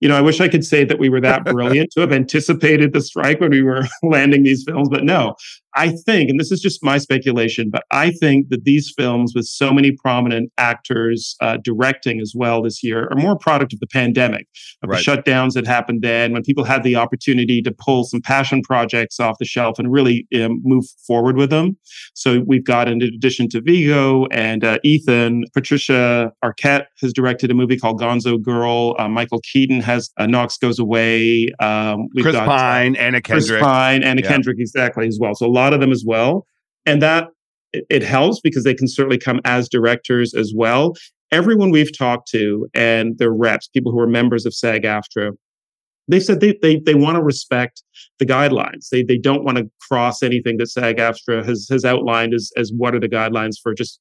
You 0.00 0.08
know, 0.08 0.16
I 0.16 0.20
wish 0.20 0.40
I 0.40 0.48
could 0.48 0.64
say 0.64 0.84
that 0.84 0.98
we 0.98 1.08
were 1.08 1.20
that 1.20 1.44
brilliant 1.46 1.90
to 1.92 2.00
have 2.00 2.12
anticipated 2.12 2.92
the 2.92 3.00
strike 3.00 3.40
when 3.40 3.50
we 3.50 3.62
were 3.62 3.86
landing 4.02 4.42
these 4.42 4.64
films, 4.66 4.88
but 4.88 5.04
no. 5.04 5.34
I 5.74 5.90
think, 6.04 6.28
and 6.30 6.38
this 6.38 6.52
is 6.52 6.60
just 6.60 6.84
my 6.84 6.98
speculation, 6.98 7.70
but 7.70 7.84
I 7.90 8.10
think 8.10 8.48
that 8.50 8.64
these 8.64 8.92
films 8.96 9.32
with 9.34 9.46
so 9.46 9.72
many 9.72 9.92
prominent 9.92 10.52
actors 10.58 11.34
uh, 11.40 11.56
directing 11.62 12.20
as 12.20 12.32
well 12.36 12.62
this 12.62 12.82
year 12.82 13.08
are 13.10 13.16
more 13.16 13.38
product 13.38 13.72
of 13.72 13.80
the 13.80 13.86
pandemic, 13.86 14.46
of 14.82 14.90
Right. 14.90 15.04
the 15.04 15.10
shutdowns 15.10 15.52
that 15.54 15.66
happened 15.66 16.02
then, 16.02 16.32
when 16.32 16.42
people 16.42 16.64
had 16.64 16.82
the 16.82 16.96
opportunity 16.96 17.62
to 17.62 17.72
pull 17.72 18.04
some 18.04 18.20
passion 18.20 18.60
projects 18.62 19.18
off 19.18 19.36
the 19.38 19.44
shelf 19.46 19.78
and 19.78 19.90
really 19.90 20.26
um, 20.34 20.60
move 20.64 20.84
forward 21.06 21.36
with 21.36 21.50
them. 21.50 21.76
So 22.14 22.40
we've 22.46 22.64
got, 22.64 22.88
in 22.88 23.00
addition 23.00 23.48
to 23.50 23.60
Viggo 23.62 24.26
and 24.26 24.64
uh, 24.64 24.78
Ethan, 24.84 25.44
Patricia 25.54 26.32
Arquette 26.44 26.84
has 27.00 27.12
directed 27.12 27.50
a 27.50 27.54
movie 27.54 27.78
called 27.78 28.00
Gonzo 28.00 28.40
Girl. 28.40 28.94
Uh, 28.98 29.08
Michael 29.08 29.40
Keaton 29.52 29.80
has 29.80 30.10
uh, 30.18 30.26
Knox 30.26 30.58
Goes 30.58 30.78
Away. 30.78 31.48
Um, 31.60 32.08
we've 32.14 32.24
Chris 32.24 32.34
got, 32.34 32.48
uh, 32.48 32.50
Pine, 32.58 32.96
Anna 32.96 33.22
Chris 33.22 33.50
Pine, 33.50 34.02
Anna 34.02 34.20
Yeah. 34.22 34.28
Kendrick, 34.28 34.58
exactly 34.58 35.06
as 35.06 35.18
well. 35.20 35.34
So 35.34 35.46
a 35.46 35.48
lot 35.48 35.61
of 35.72 35.80
them 35.80 35.92
as 35.92 36.04
well, 36.06 36.46
and 36.86 37.00
that 37.02 37.28
it, 37.72 38.02
helps 38.02 38.40
because 38.40 38.64
they 38.64 38.74
can 38.74 38.88
certainly 38.88 39.18
come 39.18 39.40
as 39.44 39.68
directors 39.68 40.34
as 40.34 40.52
well. 40.54 40.94
Everyone 41.30 41.70
we've 41.70 41.96
talked 41.96 42.28
to 42.30 42.68
and 42.74 43.16
their 43.18 43.32
reps, 43.32 43.68
people 43.68 43.92
who 43.92 43.98
are 44.00 44.06
members 44.06 44.44
of 44.44 44.54
SAG-AFTRA, 44.54 45.32
they 46.08 46.20
said 46.20 46.40
they 46.40 46.58
they 46.60 46.78
they 46.80 46.94
want 46.94 47.16
to 47.16 47.22
respect 47.22 47.82
the 48.18 48.26
guidelines. 48.26 48.88
They 48.90 49.02
they 49.02 49.18
don't 49.18 49.44
want 49.44 49.58
to 49.58 49.70
cross 49.80 50.22
anything 50.22 50.56
that 50.58 50.68
SAG-AFTRA 50.68 51.44
has 51.44 51.68
has 51.70 51.84
outlined 51.84 52.34
as 52.34 52.50
as 52.56 52.72
what 52.76 52.94
are 52.94 53.00
the 53.00 53.08
guidelines 53.08 53.54
for 53.62 53.72
just 53.72 54.00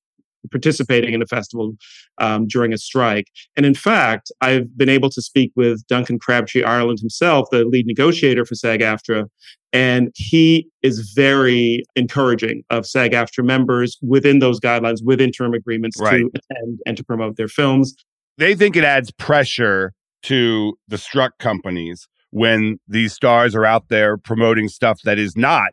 participating 0.50 1.14
in 1.14 1.22
a 1.22 1.26
festival 1.28 1.74
um, 2.18 2.48
during 2.48 2.74
a 2.74 2.78
strike. 2.78 3.28
And 3.56 3.66
in 3.66 3.74
fact, 3.74 4.32
I've 4.42 4.76
been 4.78 4.90
able 4.90 5.10
to 5.10 5.22
speak 5.22 5.52
with 5.56 5.86
Duncan 5.88 6.20
Crabtree 6.20 6.64
Ireland 6.64 7.00
himself, 7.00 7.48
the 7.52 7.66
lead 7.66 7.86
negotiator 7.86 8.46
for 8.46 8.56
SAG-AFTRA, 8.56 9.26
and 9.74 10.12
he 10.16 10.68
is 10.82 11.12
very 11.16 11.84
encouraging 11.96 12.64
of 12.70 12.86
SAG-AFTRA 12.86 13.44
members 13.46 13.98
within 14.02 14.40
those 14.40 14.60
guidelines, 14.60 15.00
with 15.04 15.22
interim 15.22 15.54
agreements 15.54 15.98
Right. 16.00 16.20
to 16.22 16.32
attend 16.36 16.80
and 16.86 16.98
to 16.98 17.04
promote 17.04 17.38
their 17.38 17.48
films. 17.48 17.96
They 18.38 18.56
think 18.56 18.76
it 18.76 18.84
adds 18.84 19.12
pressure 19.12 19.94
to 20.24 20.78
the 20.88 20.98
struck 20.98 21.38
companies 21.38 22.08
when 22.32 22.80
these 22.88 23.14
stars 23.14 23.56
are 23.56 23.66
out 23.66 23.90
there 23.90 24.18
promoting 24.18 24.68
stuff 24.68 25.02
that 25.04 25.20
is 25.20 25.36
not 25.36 25.72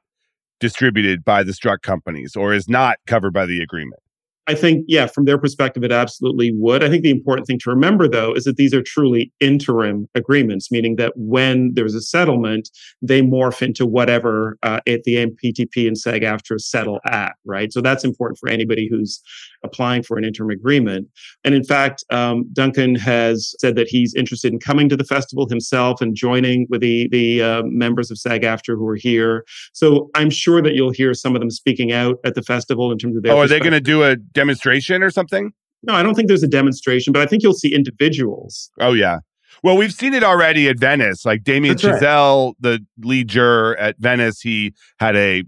distributed 0.61 1.25
by 1.25 1.43
the 1.43 1.53
struck 1.53 1.83
companies 1.83 2.35
or 2.35 2.53
is 2.53 2.69
not 2.69 2.97
covered 3.07 3.33
by 3.33 3.47
the 3.47 3.61
agreement. 3.61 4.01
I 4.49 4.55
think, 4.55 4.87
yeah, 4.89 5.07
from 5.07 5.27
their 5.27 5.37
perspective, 5.37 5.85
it 5.85 5.93
absolutely 5.93 6.53
would. 6.55 6.83
I 6.83 6.89
think 6.89 7.03
the 7.03 7.11
important 7.11 7.47
thing 7.47 7.59
to 7.59 7.71
remember, 7.71 8.09
though, 8.09 8.33
is 8.33 8.45
that 8.45 8.57
these 8.57 8.73
are 8.73 8.83
truly 8.83 9.31
interim 9.41 10.09
agreements, 10.15 10.73
meaning 10.73 10.97
that 10.97 11.13
when 11.17 11.75
there's 11.75 11.95
a 11.95 12.01
settlement, 12.01 12.71
they 13.03 13.21
morph 13.21 13.61
into 13.61 13.85
whatever 13.85 14.57
uh, 14.63 14.81
at 14.87 15.05
the 15.05 15.17
MPTP 15.17 15.87
and 15.87 15.99
SAG 15.99 16.23
AFTRA 16.23 16.61
settle 16.61 16.99
at, 17.05 17.35
right? 17.45 17.71
So 17.75 17.83
that's 17.83 18.05
important 18.05 18.39
for 18.39 18.49
anybody 18.49 18.89
who's 18.91 19.21
applying 19.63 20.03
for 20.03 20.17
an 20.17 20.25
interim 20.25 20.51
agreement. 20.51 21.09
And 21.45 21.55
in 21.55 21.65
fact, 21.65 22.05
um, 22.11 22.49
Duncan 22.55 22.95
has 22.95 23.55
said 23.59 23.77
that 23.77 23.89
he's 23.89 24.15
interested 24.15 24.51
in 24.53 24.61
coming 24.61 24.89
to 24.89 24.97
the 24.97 25.05
festival 25.05 25.47
himself 25.47 26.01
and 26.01 26.15
joining 26.15 26.67
with 26.71 26.81
the 26.81 27.09
the 27.09 27.43
uh, 27.43 27.63
members 27.65 28.11
of 28.11 28.19
SAG 28.19 28.43
AFTRA 28.43 28.77
who 28.77 28.89
are 28.89 28.97
here. 28.97 29.45
So 29.75 30.09
I'm 30.15 30.31
sure 30.31 30.63
that 30.63 30.75
you'll 30.75 30.93
hear 30.93 31.13
some 31.13 31.35
of 31.37 31.41
them 31.41 31.51
speaking 31.51 31.93
out 31.93 32.17
at 32.25 32.35
the 32.35 32.43
festival 32.43 32.91
in 32.91 32.99
terms 32.99 33.17
of 33.17 33.23
their. 33.23 33.33
Oh, 33.33 33.41
are 33.41 33.49
they 33.49 33.59
going 33.59 33.73
to 33.73 33.81
do 33.81 34.05
a 34.05 34.17
demonstration 34.39 35.03
or 35.03 35.11
something? 35.11 35.53
No, 35.83 35.95
I 35.95 36.03
don't 36.03 36.15
think 36.15 36.29
there's 36.29 36.43
a 36.43 36.49
demonstration, 36.49 37.13
but 37.13 37.23
I 37.23 37.27
think 37.27 37.43
you'll 37.43 37.55
see 37.55 37.75
individuals. 37.75 38.71
Oh 38.81 38.93
yeah. 38.93 39.19
Well, 39.63 39.77
we've 39.77 39.93
seen 39.93 40.15
it 40.15 40.23
already 40.23 40.69
at 40.69 40.79
Venice. 40.79 41.25
Like 41.25 41.43
Damien 41.43 41.77
That's 41.77 42.03
Chazelle, 42.03 42.47
right. 42.47 42.55
the 42.61 42.87
lead 43.07 43.29
juror 43.29 43.77
at 43.77 43.97
Venice, 43.99 44.41
he 44.41 44.75
had 44.99 45.17
a 45.17 45.45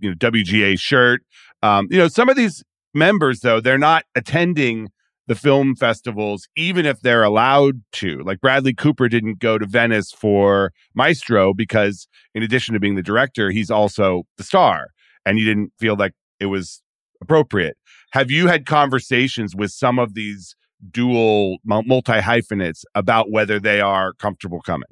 you 0.00 0.10
know 0.10 0.14
WGA 0.16 0.78
shirt. 0.78 1.22
Um, 1.62 1.88
you 1.90 1.98
know, 1.98 2.08
some 2.08 2.28
of 2.28 2.36
these 2.36 2.62
members 2.94 3.40
though, 3.40 3.60
they're 3.60 3.78
not 3.78 4.04
attending 4.14 4.88
the 5.26 5.34
film 5.34 5.74
festivals, 5.74 6.48
even 6.56 6.86
if 6.86 7.00
they're 7.00 7.24
allowed 7.24 7.82
to. 7.92 8.22
Like 8.24 8.40
Bradley 8.40 8.74
Cooper 8.74 9.08
didn't 9.08 9.40
go 9.40 9.58
to 9.58 9.66
Venice 9.66 10.12
for 10.12 10.72
Maestro 10.94 11.52
because, 11.52 12.06
in 12.34 12.42
addition 12.42 12.74
to 12.74 12.80
being 12.80 12.94
the 12.94 13.02
director, 13.02 13.50
he's 13.50 13.70
also 13.70 14.24
the 14.36 14.44
star, 14.44 14.88
and 15.24 15.38
he 15.38 15.44
didn't 15.44 15.72
feel 15.78 15.96
like 15.96 16.12
it 16.38 16.46
was 16.46 16.82
appropriate. 17.20 17.76
Have 18.12 18.30
you 18.30 18.46
had 18.46 18.66
conversations 18.66 19.54
with 19.54 19.70
some 19.70 19.98
of 19.98 20.14
these 20.14 20.56
dual 20.90 21.58
multi 21.64 22.20
hyphenates 22.20 22.84
about 22.94 23.30
whether 23.30 23.58
they 23.58 23.80
are 23.80 24.12
comfortable 24.14 24.60
coming? 24.60 24.88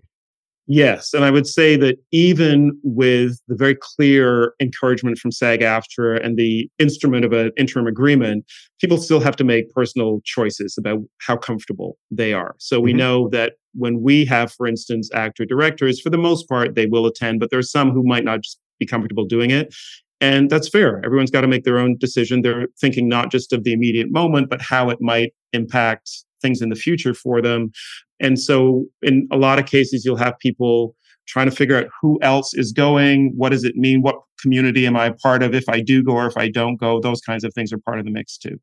Yes. 0.67 1.13
And 1.13 1.25
I 1.25 1.31
would 1.31 1.47
say 1.47 1.77
that 1.77 1.99
even 2.11 2.79
with 2.83 3.39
the 3.49 3.55
very 3.55 3.77
clear 3.79 4.55
encouragement 4.61 5.19
from 5.19 5.31
SAG 5.31 5.61
AFTRA 5.61 6.25
and 6.25 6.39
the 6.39 6.71
instrument 6.79 7.25
of 7.25 7.35
an 7.35 7.53
interim 7.59 7.87
agreement, 7.87 8.47
people 8.81 8.97
still 8.97 9.21
have 9.21 9.37
to 9.37 9.45
make 9.45 9.71
personal 9.73 10.23
choices 10.25 10.77
about 10.79 11.01
how 11.19 11.37
comfortable 11.37 11.99
they 12.11 12.33
are. 12.33 12.55
So 12.59 12.81
we 12.81 12.93
mm-hmm. 12.93 12.99
know 12.99 13.29
that 13.29 13.55
when 13.75 14.01
we 14.01 14.25
have, 14.25 14.53
for 14.53 14.67
instance, 14.67 15.11
actor 15.13 15.45
directors, 15.45 16.01
for 16.01 16.09
the 16.09 16.17
most 16.17 16.49
part, 16.49 16.75
they 16.75 16.87
will 16.87 17.05
attend, 17.05 17.41
but 17.41 17.51
there 17.51 17.59
are 17.59 17.63
some 17.63 17.91
who 17.91 18.03
might 18.03 18.25
not 18.25 18.41
just 18.41 18.59
be 18.79 18.87
comfortable 18.87 19.25
doing 19.27 19.51
it. 19.51 19.75
And 20.21 20.49
that's 20.49 20.69
fair. 20.69 21.05
Everyone's 21.05 21.31
got 21.31 21.43
to 21.43 21.49
make 21.49 21.65
their 21.65 21.79
own 21.79 21.97
decision. 21.99 22.43
They're 22.43 22.69
thinking 22.81 23.09
not 23.09 23.31
just 23.31 23.53
of 23.53 23.65
the 23.65 23.73
immediate 23.73 24.11
moment, 24.11 24.49
but 24.49 24.63
how 24.63 24.89
it 24.89 24.99
might 25.01 25.33
impact 25.53 26.11
things 26.41 26.63
in 26.63 26.69
the 26.69 26.77
future 26.77 27.15
for 27.15 27.43
them. 27.43 27.73
And 28.21 28.39
so, 28.39 28.87
in 29.03 29.29
a 29.31 29.37
lot 29.37 29.59
of 29.59 29.67
cases, 29.67 30.05
you'll 30.05 30.17
have 30.17 30.39
people 30.39 30.95
trying 31.27 31.49
to 31.49 31.57
figure 31.57 31.77
out 31.77 31.87
who 32.01 32.19
else 32.23 32.55
is 32.55 32.73
going, 32.73 33.33
what 33.37 33.51
does 33.51 33.65
it 33.65 33.77
mean, 33.77 34.03
what 34.03 34.17
community 34.41 34.87
am 34.87 34.97
I 34.97 35.07
a 35.07 35.15
part 35.15 35.43
of 35.43 35.55
if 35.55 35.69
I 35.69 35.81
do 35.81 36.03
go 36.03 36.13
or 36.13 36.27
if 36.27 36.37
I 36.37 36.51
don't 36.51 36.77
go. 36.77 37.01
Those 37.01 37.21
kinds 37.21 37.45
of 37.45 37.53
things 37.55 37.73
are 37.73 37.79
part 37.79 37.99
of 37.99 38.05
the 38.05 38.11
mix 38.11 38.37
too. 38.37 38.59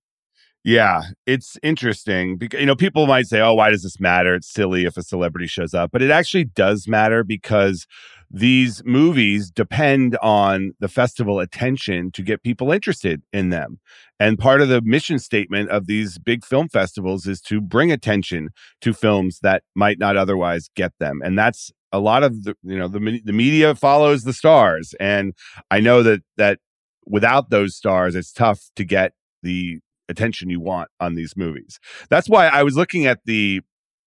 Yeah, 0.64 1.02
it's 1.26 1.58
interesting 1.64 2.38
because 2.38 2.60
you 2.60 2.68
know 2.68 2.76
people 2.76 3.08
might 3.08 3.26
say, 3.26 3.42
"Oh, 3.42 3.56
why 3.56 3.72
does 3.72 3.82
this 3.82 4.00
matter? 4.00 4.36
It's 4.36 4.52
silly 4.52 4.86
if 4.86 4.96
a 4.96 5.02
celebrity 5.02 5.48
shows 5.48 5.74
up," 5.74 5.92
but 5.92 6.04
it 6.04 6.12
actually 6.12 6.44
does 6.46 6.88
matter 6.88 7.24
because 7.24 7.88
these 8.30 8.84
movies 8.86 9.50
depend 9.50 10.18
on 10.22 10.74
the 10.80 10.88
festival 10.88 11.40
attention 11.40 12.12
to 12.12 12.22
get 12.22 12.44
people 12.44 12.72
interested 12.72 13.22
in 13.34 13.50
them. 13.50 13.80
And 14.20 14.38
part 14.40 14.62
of 14.62 14.70
the 14.70 14.82
mission 14.82 15.18
statement 15.20 15.70
of 15.72 15.88
these 15.88 16.18
big 16.20 16.46
film 16.46 16.70
festivals 16.70 17.26
is 17.28 17.42
to 17.42 17.60
bring 17.60 17.92
attention 17.92 18.50
to 18.82 18.94
films 18.94 19.40
that 19.42 19.64
might 19.76 19.98
not 20.00 20.16
otherwise 20.16 20.70
get 20.76 20.94
them. 21.00 21.22
And 21.24 21.38
that's 21.38 21.72
a 21.92 22.00
lot 22.00 22.24
of 22.24 22.44
the 22.44 22.56
you 22.64 22.78
know 22.78 22.88
the 22.88 23.00
the 23.26 23.34
media 23.34 23.74
follows 23.74 24.24
the 24.26 24.34
stars 24.34 24.94
and 25.00 25.34
I 25.72 25.80
know 25.80 26.04
that 26.04 26.22
that 26.38 26.60
without 27.08 27.50
those 27.50 27.76
stars 27.76 28.16
it's 28.16 28.32
tough 28.32 28.70
to 28.76 28.86
get 28.86 29.14
the 29.44 29.80
attention 30.12 30.50
you 30.50 30.60
want 30.60 30.90
on 31.00 31.16
these 31.16 31.36
movies. 31.36 31.80
That's 32.10 32.30
why 32.30 32.48
I 32.48 32.64
was 32.64 32.76
looking 32.76 33.06
at 33.08 33.20
the 33.26 33.62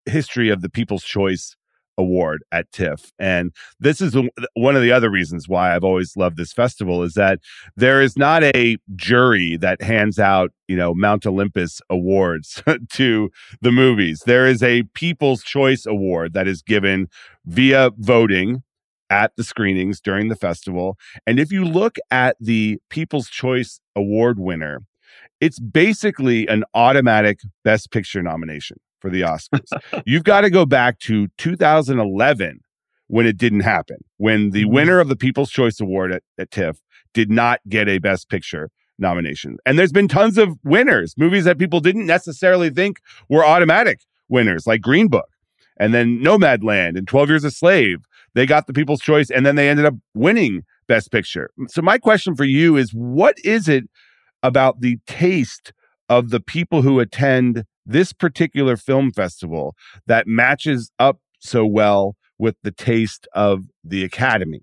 history 0.07 0.51
of 0.51 0.63
the 0.63 0.69
People's 0.69 1.05
Choice 1.05 1.57
Award 1.97 2.43
at 2.51 2.71
TIFF. 2.73 3.13
And 3.19 3.53
this 3.79 4.01
is 4.01 4.17
one 4.55 4.77
of 4.77 4.83
the 4.83 4.93
other 4.93 5.11
reasons 5.11 5.49
why 5.49 5.75
I've 5.75 5.85
always 5.85 6.17
loved 6.17 6.37
this 6.37 6.53
festival 6.53 7.03
is 7.03 7.15
that 7.15 7.39
there 7.77 8.03
is 8.03 8.17
not 8.17 8.43
a 8.43 8.79
jury 8.97 9.57
that 9.59 9.81
hands 9.81 10.19
out, 10.19 10.51
you 10.67 10.77
know, 10.77 10.95
Mount 10.95 11.25
Olympus 11.25 11.81
awards 11.89 12.63
to 12.93 13.31
the 13.61 13.73
movies. 13.73 14.23
There 14.27 14.47
is 14.47 14.63
a 14.63 14.85
People's 14.95 15.43
Choice 15.43 15.87
Award 15.87 16.35
that 16.35 16.49
is 16.49 16.63
given 16.63 17.09
via 17.47 17.91
voting 17.97 18.63
at 19.11 19.37
the 19.37 19.45
screenings 19.45 20.01
during 20.01 20.29
the 20.29 20.37
festival. 20.37 20.99
And 21.27 21.39
if 21.39 21.53
you 21.53 21.65
look 21.65 21.97
at 22.11 22.37
the 22.41 22.79
People's 22.91 23.29
Choice 23.29 23.81
Award 23.95 24.39
winner, 24.41 24.81
it's 25.45 25.59
basically 25.59 26.47
an 26.47 26.65
automatic 26.73 27.41
Best 27.65 27.91
Picture 27.91 28.23
nomination 28.23 28.79
for 29.01 29.11
the 29.11 29.21
Oscars. 29.21 29.69
You've 30.07 30.25
got 30.25 30.41
to 30.41 30.49
go 30.49 30.65
back 30.65 30.99
to 31.01 31.29
2011 31.37 32.61
when 33.09 33.27
it 33.27 33.37
didn't 33.37 33.61
happen, 33.61 33.99
when 34.17 34.53
the 34.53 34.63
mm-hmm. 34.63 34.73
winner 34.73 35.01
of 35.01 35.11
the 35.11 35.17
People's 35.17 35.51
Choice 35.51 35.79
Award 35.81 36.13
at, 36.13 36.23
at 36.39 36.51
TIFF 36.51 36.79
did 37.13 37.31
not 37.31 37.61
get 37.69 37.91
a 37.91 37.99
Best 37.99 38.31
Picture 38.31 38.71
nomination. 38.99 39.59
And 39.67 39.79
there's 39.79 39.93
been 39.93 40.09
tons 40.09 40.39
of 40.39 40.57
winners, 40.65 41.13
movies 41.19 41.45
that 41.45 41.59
people 41.59 41.81
didn't 41.81 42.07
necessarily 42.07 42.71
think 42.71 43.01
were 43.29 43.45
automatic 43.45 44.01
winners, 44.31 44.67
like 44.67 44.81
Green 44.81 45.09
Book, 45.09 45.29
and 45.79 45.93
then 45.93 46.21
Nomadland 46.21 46.97
and 46.97 47.07
12 47.07 47.29
Years 47.29 47.45
a 47.45 47.51
Slave. 47.51 47.99
They 48.33 48.47
got 48.47 48.67
the 48.67 48.73
People's 48.73 49.01
Choice 49.03 49.31
and 49.31 49.45
then 49.45 49.57
they 49.57 49.69
ended 49.69 49.85
up 49.85 49.95
winning 50.15 50.63
Best 50.89 51.13
Picture. 51.13 51.51
So, 51.69 51.83
my 51.83 51.99
question 51.99 52.35
for 52.35 52.45
you 52.45 52.79
is 52.79 52.93
what 52.93 53.37
is 53.45 53.69
it 53.69 53.85
about 54.45 54.81
the 54.81 54.99
taste 55.09 55.73
of 56.09 56.31
the 56.31 56.39
people 56.39 56.83
who 56.83 57.01
attend 57.01 57.65
this 57.85 58.13
particular 58.13 58.77
film 58.77 59.11
festival 59.11 59.75
that 60.07 60.27
matches 60.29 60.93
up 61.01 61.19
so 61.41 61.67
well 61.67 62.15
with 62.39 62.55
the 62.63 62.71
taste 62.71 63.27
of 63.35 63.65
the 63.83 64.05
academy? 64.05 64.63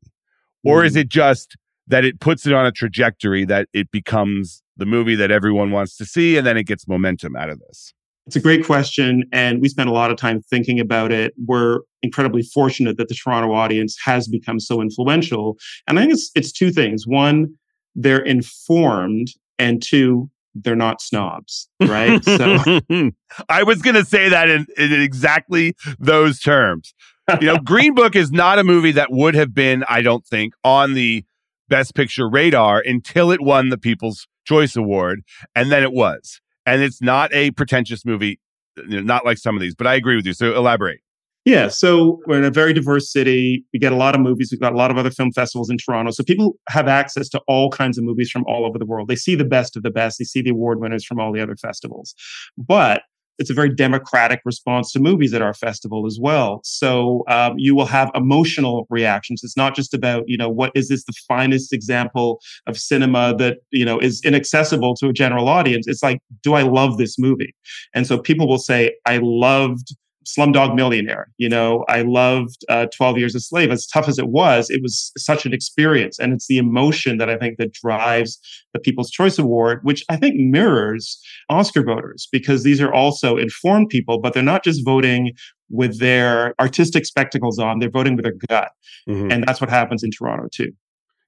Or 0.63 0.85
is 0.85 0.95
mm. 0.95 1.01
it 1.01 1.09
just 1.09 1.57
that 1.87 2.05
it 2.05 2.19
puts 2.19 2.45
it 2.45 2.53
on 2.53 2.65
a 2.65 2.71
trajectory 2.71 3.43
that 3.45 3.67
it 3.73 3.91
becomes 3.91 4.61
the 4.77 4.85
movie 4.85 5.15
that 5.15 5.31
everyone 5.31 5.71
wants 5.71 5.97
to 5.97 6.05
see 6.05 6.37
and 6.37 6.45
then 6.45 6.57
it 6.57 6.63
gets 6.63 6.87
momentum 6.87 7.35
out 7.35 7.49
of 7.49 7.59
this? 7.59 7.93
It's 8.27 8.35
a 8.35 8.39
great 8.39 8.63
question 8.63 9.23
and 9.33 9.61
we 9.61 9.67
spent 9.67 9.89
a 9.89 9.93
lot 9.93 10.11
of 10.11 10.17
time 10.17 10.41
thinking 10.43 10.79
about 10.79 11.11
it. 11.11 11.33
We're 11.47 11.79
incredibly 12.03 12.43
fortunate 12.43 12.97
that 12.97 13.07
the 13.07 13.15
toronto 13.15 13.53
audience 13.53 13.97
has 14.05 14.27
become 14.27 14.59
so 14.59 14.81
influential 14.81 15.57
and 15.87 15.99
i 15.99 16.03
think 16.03 16.13
it's, 16.13 16.31
it's 16.35 16.51
two 16.51 16.71
things. 16.71 17.07
One 17.07 17.53
they're 17.95 18.23
informed 18.23 19.27
and 19.61 19.81
two, 19.81 20.29
they're 20.55 20.75
not 20.75 21.01
snobs, 21.01 21.69
right? 21.81 22.23
so 22.25 22.57
I 23.49 23.63
was 23.63 23.81
going 23.81 23.95
to 23.95 24.03
say 24.03 24.29
that 24.29 24.49
in, 24.49 24.65
in 24.77 24.91
exactly 24.91 25.75
those 25.99 26.39
terms. 26.39 26.93
You 27.39 27.47
know, 27.47 27.57
Green 27.59 27.93
Book 27.93 28.15
is 28.15 28.31
not 28.31 28.59
a 28.59 28.63
movie 28.63 28.91
that 28.93 29.09
would 29.11 29.35
have 29.35 29.53
been, 29.53 29.85
I 29.87 30.01
don't 30.01 30.25
think, 30.25 30.53
on 30.63 30.95
the 30.95 31.23
Best 31.69 31.95
Picture 31.95 32.27
radar 32.27 32.81
until 32.85 33.31
it 33.31 33.39
won 33.39 33.69
the 33.69 33.77
People's 33.77 34.27
Choice 34.45 34.75
Award, 34.75 35.21
and 35.55 35.71
then 35.71 35.83
it 35.83 35.93
was. 35.93 36.41
And 36.65 36.81
it's 36.81 37.01
not 37.01 37.33
a 37.33 37.51
pretentious 37.51 38.03
movie, 38.03 38.39
not 38.75 39.23
like 39.23 39.37
some 39.37 39.55
of 39.55 39.61
these, 39.61 39.75
but 39.75 39.87
I 39.87 39.93
agree 39.93 40.15
with 40.15 40.25
you. 40.25 40.33
So 40.33 40.53
elaborate. 40.55 40.99
Yeah, 41.43 41.69
so 41.69 42.19
we're 42.27 42.37
in 42.37 42.43
a 42.43 42.51
very 42.51 42.71
diverse 42.71 43.11
city. 43.11 43.65
We 43.73 43.79
get 43.79 43.91
a 43.91 43.95
lot 43.95 44.13
of 44.13 44.21
movies. 44.21 44.49
We've 44.51 44.61
got 44.61 44.73
a 44.73 44.77
lot 44.77 44.91
of 44.91 44.97
other 44.97 45.09
film 45.09 45.31
festivals 45.31 45.71
in 45.71 45.77
Toronto. 45.77 46.11
So 46.11 46.23
people 46.23 46.59
have 46.69 46.87
access 46.87 47.29
to 47.29 47.41
all 47.47 47.71
kinds 47.71 47.97
of 47.97 48.03
movies 48.03 48.29
from 48.29 48.43
all 48.47 48.63
over 48.65 48.77
the 48.77 48.85
world. 48.85 49.07
They 49.07 49.15
see 49.15 49.33
the 49.33 49.45
best 49.45 49.75
of 49.75 49.81
the 49.81 49.89
best. 49.89 50.19
They 50.19 50.25
see 50.25 50.41
the 50.43 50.51
award 50.51 50.79
winners 50.79 51.03
from 51.03 51.19
all 51.19 51.33
the 51.33 51.41
other 51.41 51.55
festivals. 51.55 52.13
But 52.57 53.01
it's 53.39 53.49
a 53.49 53.55
very 53.55 53.73
democratic 53.73 54.39
response 54.45 54.91
to 54.91 54.99
movies 54.99 55.33
at 55.33 55.41
our 55.41 55.55
festival 55.55 56.05
as 56.05 56.19
well. 56.21 56.61
So 56.63 57.23
um, 57.27 57.55
you 57.57 57.73
will 57.73 57.87
have 57.87 58.11
emotional 58.13 58.85
reactions. 58.91 59.41
It's 59.43 59.57
not 59.57 59.75
just 59.75 59.95
about 59.95 60.25
you 60.27 60.37
know 60.37 60.49
what 60.49 60.71
is 60.75 60.89
this 60.89 61.05
the 61.05 61.13
finest 61.27 61.73
example 61.73 62.39
of 62.67 62.77
cinema 62.77 63.35
that 63.37 63.57
you 63.71 63.83
know 63.83 63.97
is 63.97 64.21
inaccessible 64.23 64.95
to 64.97 65.07
a 65.07 65.13
general 65.13 65.49
audience. 65.49 65.87
It's 65.87 66.03
like, 66.03 66.19
do 66.43 66.53
I 66.53 66.61
love 66.61 66.99
this 66.99 67.17
movie? 67.17 67.55
And 67.95 68.05
so 68.05 68.19
people 68.19 68.47
will 68.47 68.59
say, 68.59 68.93
I 69.07 69.19
loved 69.23 69.95
Slumdog 70.25 70.75
Millionaire. 70.75 71.27
You 71.37 71.49
know, 71.49 71.83
I 71.89 72.03
loved 72.03 72.63
uh, 72.69 72.87
12 72.95 73.17
Years 73.17 73.35
a 73.35 73.39
Slave. 73.39 73.71
As 73.71 73.87
tough 73.87 74.07
as 74.07 74.19
it 74.19 74.27
was, 74.27 74.69
it 74.69 74.81
was 74.81 75.11
such 75.17 75.45
an 75.45 75.53
experience. 75.53 76.19
And 76.19 76.33
it's 76.33 76.47
the 76.47 76.57
emotion 76.57 77.17
that 77.17 77.29
I 77.29 77.37
think 77.37 77.57
that 77.57 77.73
drives 77.73 78.39
the 78.73 78.79
People's 78.79 79.09
Choice 79.09 79.39
Award, 79.39 79.79
which 79.83 80.03
I 80.09 80.17
think 80.17 80.35
mirrors 80.35 81.19
Oscar 81.49 81.83
voters 81.83 82.27
because 82.31 82.63
these 82.63 82.79
are 82.81 82.93
also 82.93 83.37
informed 83.37 83.89
people, 83.89 84.19
but 84.19 84.33
they're 84.33 84.43
not 84.43 84.63
just 84.63 84.85
voting 84.85 85.31
with 85.69 85.99
their 85.99 86.53
artistic 86.59 87.05
spectacles 87.05 87.57
on, 87.57 87.79
they're 87.79 87.89
voting 87.89 88.15
with 88.15 88.23
their 88.23 88.35
gut. 88.49 88.71
Mm-hmm. 89.07 89.31
And 89.31 89.43
that's 89.47 89.61
what 89.61 89.69
happens 89.69 90.03
in 90.03 90.11
Toronto 90.11 90.47
too. 90.51 90.71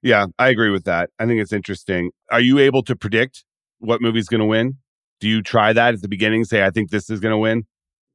Yeah, 0.02 0.26
I 0.38 0.48
agree 0.50 0.70
with 0.70 0.84
that. 0.84 1.10
I 1.18 1.26
think 1.26 1.40
it's 1.40 1.52
interesting. 1.52 2.10
Are 2.30 2.40
you 2.40 2.58
able 2.58 2.82
to 2.82 2.94
predict 2.94 3.44
what 3.78 4.02
movie's 4.02 4.28
going 4.28 4.40
to 4.40 4.46
win? 4.46 4.76
Do 5.18 5.28
you 5.28 5.42
try 5.42 5.72
that 5.72 5.94
at 5.94 6.02
the 6.02 6.08
beginning? 6.08 6.44
Say, 6.44 6.62
I 6.62 6.70
think 6.70 6.90
this 6.90 7.08
is 7.08 7.20
going 7.20 7.32
to 7.32 7.38
win? 7.38 7.64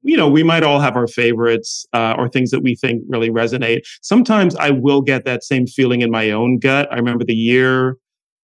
You 0.01 0.15
know, 0.15 0.29
we 0.29 0.43
might 0.43 0.63
all 0.63 0.79
have 0.79 0.95
our 0.95 1.07
favorites 1.07 1.85
uh, 1.93 2.15
or 2.17 2.29
things 2.29 2.51
that 2.51 2.61
we 2.61 2.75
think 2.75 3.03
really 3.07 3.29
resonate. 3.29 3.81
Sometimes 4.01 4.55
I 4.55 4.69
will 4.69 5.01
get 5.01 5.25
that 5.25 5.43
same 5.43 5.67
feeling 5.67 6.01
in 6.01 6.11
my 6.11 6.31
own 6.31 6.59
gut. 6.59 6.87
I 6.91 6.95
remember 6.95 7.25
the 7.25 7.35
year 7.35 7.97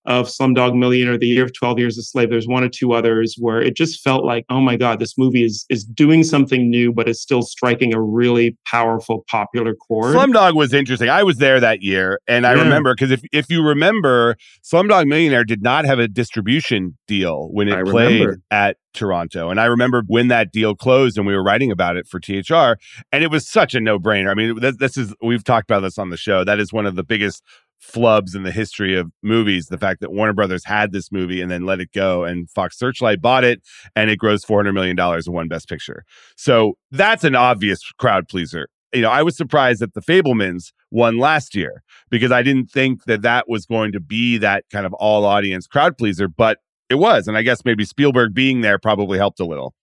of 0.05 0.27
Slumdog 0.27 0.75
Millionaire, 0.75 1.17
The 1.17 1.27
Year 1.27 1.43
of 1.43 1.53
12 1.53 1.79
Years 1.79 1.97
a 1.97 2.03
Slave. 2.03 2.29
There's 2.29 2.47
one 2.47 2.63
or 2.63 2.69
two 2.69 2.93
others 2.93 3.35
where 3.39 3.61
it 3.61 3.75
just 3.75 4.01
felt 4.01 4.23
like, 4.23 4.45
oh 4.49 4.61
my 4.61 4.75
God, 4.75 4.99
this 4.99 5.17
movie 5.17 5.43
is 5.43 5.65
is 5.69 5.83
doing 5.83 6.23
something 6.23 6.69
new, 6.69 6.91
but 6.93 7.09
it's 7.09 7.21
still 7.21 7.41
striking 7.41 7.93
a 7.93 8.01
really 8.01 8.57
powerful, 8.65 9.25
popular 9.29 9.75
chord. 9.75 10.15
Slumdog 10.15 10.55
was 10.55 10.73
interesting. 10.73 11.09
I 11.09 11.23
was 11.23 11.37
there 11.37 11.59
that 11.59 11.81
year, 11.81 12.19
and 12.27 12.45
I 12.45 12.55
yeah. 12.55 12.63
remember 12.63 12.93
because 12.93 13.11
if 13.11 13.21
if 13.31 13.49
you 13.49 13.63
remember, 13.63 14.37
Slumdog 14.63 15.07
Millionaire 15.07 15.43
did 15.43 15.61
not 15.61 15.85
have 15.85 15.99
a 15.99 16.07
distribution 16.07 16.97
deal 17.07 17.49
when 17.51 17.67
it 17.67 17.75
I 17.75 17.83
played 17.83 18.21
remember. 18.21 18.41
at 18.51 18.77
Toronto. 18.95 19.49
And 19.49 19.59
I 19.59 19.65
remember 19.65 20.03
when 20.07 20.29
that 20.29 20.51
deal 20.51 20.73
closed 20.73 21.17
and 21.17 21.27
we 21.27 21.35
were 21.35 21.43
writing 21.43 21.71
about 21.71 21.97
it 21.97 22.07
for 22.07 22.19
THR, 22.19 22.79
and 23.11 23.23
it 23.23 23.29
was 23.29 23.47
such 23.47 23.75
a 23.75 23.79
no 23.79 23.99
brainer. 23.99 24.31
I 24.31 24.33
mean, 24.33 24.59
this, 24.59 24.77
this 24.77 24.97
is, 24.97 25.13
we've 25.21 25.43
talked 25.43 25.69
about 25.69 25.81
this 25.81 25.99
on 25.99 26.09
the 26.09 26.17
show. 26.17 26.43
That 26.43 26.59
is 26.59 26.73
one 26.73 26.85
of 26.85 26.95
the 26.95 27.03
biggest 27.03 27.43
flubs 27.85 28.35
in 28.35 28.43
the 28.43 28.51
history 28.51 28.95
of 28.95 29.11
movies 29.21 29.67
the 29.67 29.77
fact 29.77 30.01
that 30.01 30.11
Warner 30.11 30.33
Brothers 30.33 30.65
had 30.65 30.91
this 30.91 31.11
movie 31.11 31.41
and 31.41 31.51
then 31.51 31.65
let 31.65 31.79
it 31.79 31.91
go 31.93 32.23
and 32.23 32.49
Fox 32.49 32.77
Searchlight 32.77 33.21
bought 33.21 33.43
it 33.43 33.61
and 33.95 34.09
it 34.09 34.19
grossed 34.19 34.45
400 34.45 34.73
million 34.73 34.95
dollars 34.95 35.27
and 35.27 35.35
won 35.35 35.47
best 35.47 35.69
picture. 35.69 36.03
So 36.35 36.73
that's 36.91 37.23
an 37.23 37.35
obvious 37.35 37.79
crowd 37.97 38.27
pleaser. 38.27 38.67
You 38.93 39.01
know, 39.01 39.09
I 39.09 39.23
was 39.23 39.35
surprised 39.35 39.81
that 39.81 39.93
The 39.93 40.01
Fabelmans 40.01 40.71
won 40.91 41.17
last 41.17 41.55
year 41.55 41.83
because 42.09 42.31
I 42.31 42.43
didn't 42.43 42.71
think 42.71 43.05
that 43.05 43.21
that 43.23 43.49
was 43.49 43.65
going 43.65 43.91
to 43.91 43.99
be 43.99 44.37
that 44.37 44.63
kind 44.71 44.85
of 44.85 44.93
all 44.93 45.25
audience 45.25 45.67
crowd 45.67 45.97
pleaser, 45.97 46.27
but 46.27 46.59
it 46.89 46.95
was. 46.95 47.27
And 47.27 47.37
I 47.37 47.41
guess 47.41 47.65
maybe 47.65 47.83
Spielberg 47.83 48.33
being 48.33 48.61
there 48.61 48.79
probably 48.79 49.17
helped 49.17 49.39
a 49.39 49.45
little. 49.45 49.73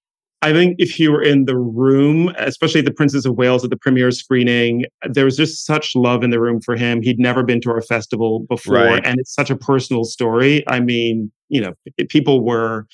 I 0.44 0.52
think 0.52 0.74
if 0.78 0.98
you 0.98 1.12
were 1.12 1.22
in 1.22 1.44
the 1.44 1.56
room, 1.56 2.34
especially 2.36 2.80
the 2.80 2.90
Princess 2.90 3.24
of 3.24 3.36
Wales 3.36 3.62
at 3.62 3.70
the 3.70 3.76
premiere 3.76 4.10
screening, 4.10 4.86
there 5.08 5.24
was 5.24 5.36
just 5.36 5.64
such 5.64 5.94
love 5.94 6.24
in 6.24 6.30
the 6.30 6.40
room 6.40 6.60
for 6.60 6.74
him. 6.74 7.00
He'd 7.00 7.20
never 7.20 7.44
been 7.44 7.60
to 7.60 7.70
our 7.70 7.80
festival 7.80 8.40
before, 8.48 8.74
right. 8.74 9.06
and 9.06 9.20
it's 9.20 9.32
such 9.32 9.50
a 9.50 9.56
personal 9.56 10.02
story. 10.02 10.64
I 10.68 10.80
mean, 10.80 11.30
you 11.48 11.60
know, 11.60 11.74
people 12.08 12.44
were 12.44 12.88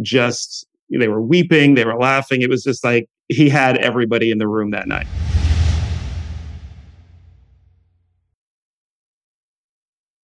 just 0.00 0.66
they 0.90 1.08
were 1.08 1.20
weeping, 1.20 1.74
they 1.74 1.84
were 1.84 1.98
laughing. 1.98 2.40
It 2.40 2.48
was 2.48 2.64
just 2.64 2.82
like 2.82 3.06
he 3.28 3.50
had 3.50 3.76
everybody 3.76 4.30
in 4.30 4.38
the 4.38 4.48
room 4.48 4.70
that 4.70 4.88
night. 4.88 5.06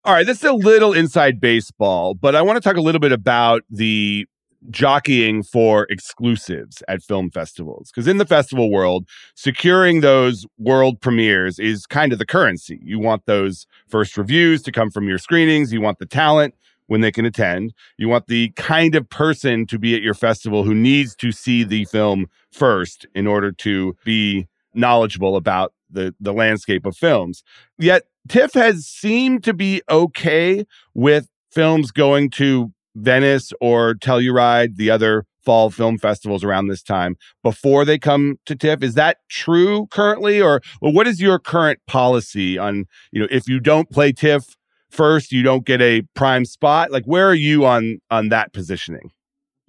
All 0.05 0.13
right, 0.13 0.25
this 0.25 0.37
is 0.37 0.49
a 0.49 0.53
little 0.53 0.93
inside 0.93 1.41
baseball, 1.41 2.13
but 2.13 2.37
I 2.37 2.41
want 2.41 2.55
to 2.55 2.61
talk 2.61 2.77
a 2.77 2.81
little 2.81 3.01
bit 3.01 3.11
about 3.11 3.63
the 3.69 4.25
jockeying 4.69 5.43
for 5.43 5.87
exclusives 5.89 6.83
at 6.87 7.01
film 7.01 7.29
festivals 7.31 7.91
because 7.91 8.07
in 8.07 8.17
the 8.17 8.25
festival 8.25 8.69
world 8.69 9.07
securing 9.35 10.01
those 10.01 10.45
world 10.57 10.99
premieres 10.99 11.59
is 11.59 11.85
kind 11.85 12.11
of 12.11 12.19
the 12.19 12.25
currency. 12.25 12.79
You 12.83 12.99
want 12.99 13.25
those 13.25 13.65
first 13.87 14.17
reviews 14.17 14.61
to 14.63 14.71
come 14.71 14.89
from 14.89 15.07
your 15.07 15.17
screenings 15.17 15.71
you 15.71 15.81
want 15.81 15.99
the 15.99 16.05
talent 16.05 16.55
when 16.87 17.01
they 17.01 17.11
can 17.11 17.25
attend 17.25 17.73
you 17.97 18.09
want 18.09 18.27
the 18.27 18.49
kind 18.55 18.95
of 18.95 19.09
person 19.09 19.65
to 19.67 19.79
be 19.79 19.95
at 19.95 20.01
your 20.01 20.13
festival 20.13 20.63
who 20.63 20.73
needs 20.73 21.15
to 21.15 21.31
see 21.31 21.63
the 21.63 21.85
film 21.85 22.27
first 22.51 23.05
in 23.15 23.27
order 23.27 23.51
to 23.51 23.95
be 24.03 24.47
knowledgeable 24.73 25.35
about 25.35 25.73
the 25.89 26.13
the 26.19 26.33
landscape 26.33 26.85
of 26.85 26.95
films. 26.95 27.43
Yet 27.77 28.03
tiff 28.27 28.53
has 28.53 28.85
seemed 28.85 29.43
to 29.43 29.53
be 29.53 29.81
okay 29.89 30.65
with 30.93 31.27
films 31.51 31.91
going 31.91 32.29
to 32.31 32.71
Venice 32.95 33.51
or 33.61 33.95
Telluride, 33.95 34.75
the 34.75 34.89
other 34.89 35.25
fall 35.43 35.69
film 35.69 35.97
festivals 35.97 36.43
around 36.43 36.67
this 36.67 36.83
time 36.83 37.15
before 37.43 37.85
they 37.85 37.97
come 37.97 38.37
to 38.45 38.55
TIFF. 38.55 38.83
Is 38.83 38.93
that 38.95 39.17
true 39.29 39.87
currently, 39.87 40.41
or, 40.41 40.61
or 40.81 40.91
what 40.91 41.07
is 41.07 41.21
your 41.21 41.39
current 41.39 41.79
policy 41.87 42.57
on 42.57 42.85
you 43.11 43.21
know 43.21 43.27
if 43.31 43.47
you 43.47 43.59
don't 43.59 43.89
play 43.89 44.11
TIFF 44.11 44.55
first, 44.89 45.31
you 45.31 45.43
don't 45.43 45.65
get 45.65 45.81
a 45.81 46.03
prime 46.13 46.45
spot? 46.45 46.91
Like 46.91 47.05
where 47.05 47.27
are 47.27 47.35
you 47.35 47.65
on 47.65 47.99
on 48.11 48.29
that 48.29 48.53
positioning? 48.53 49.11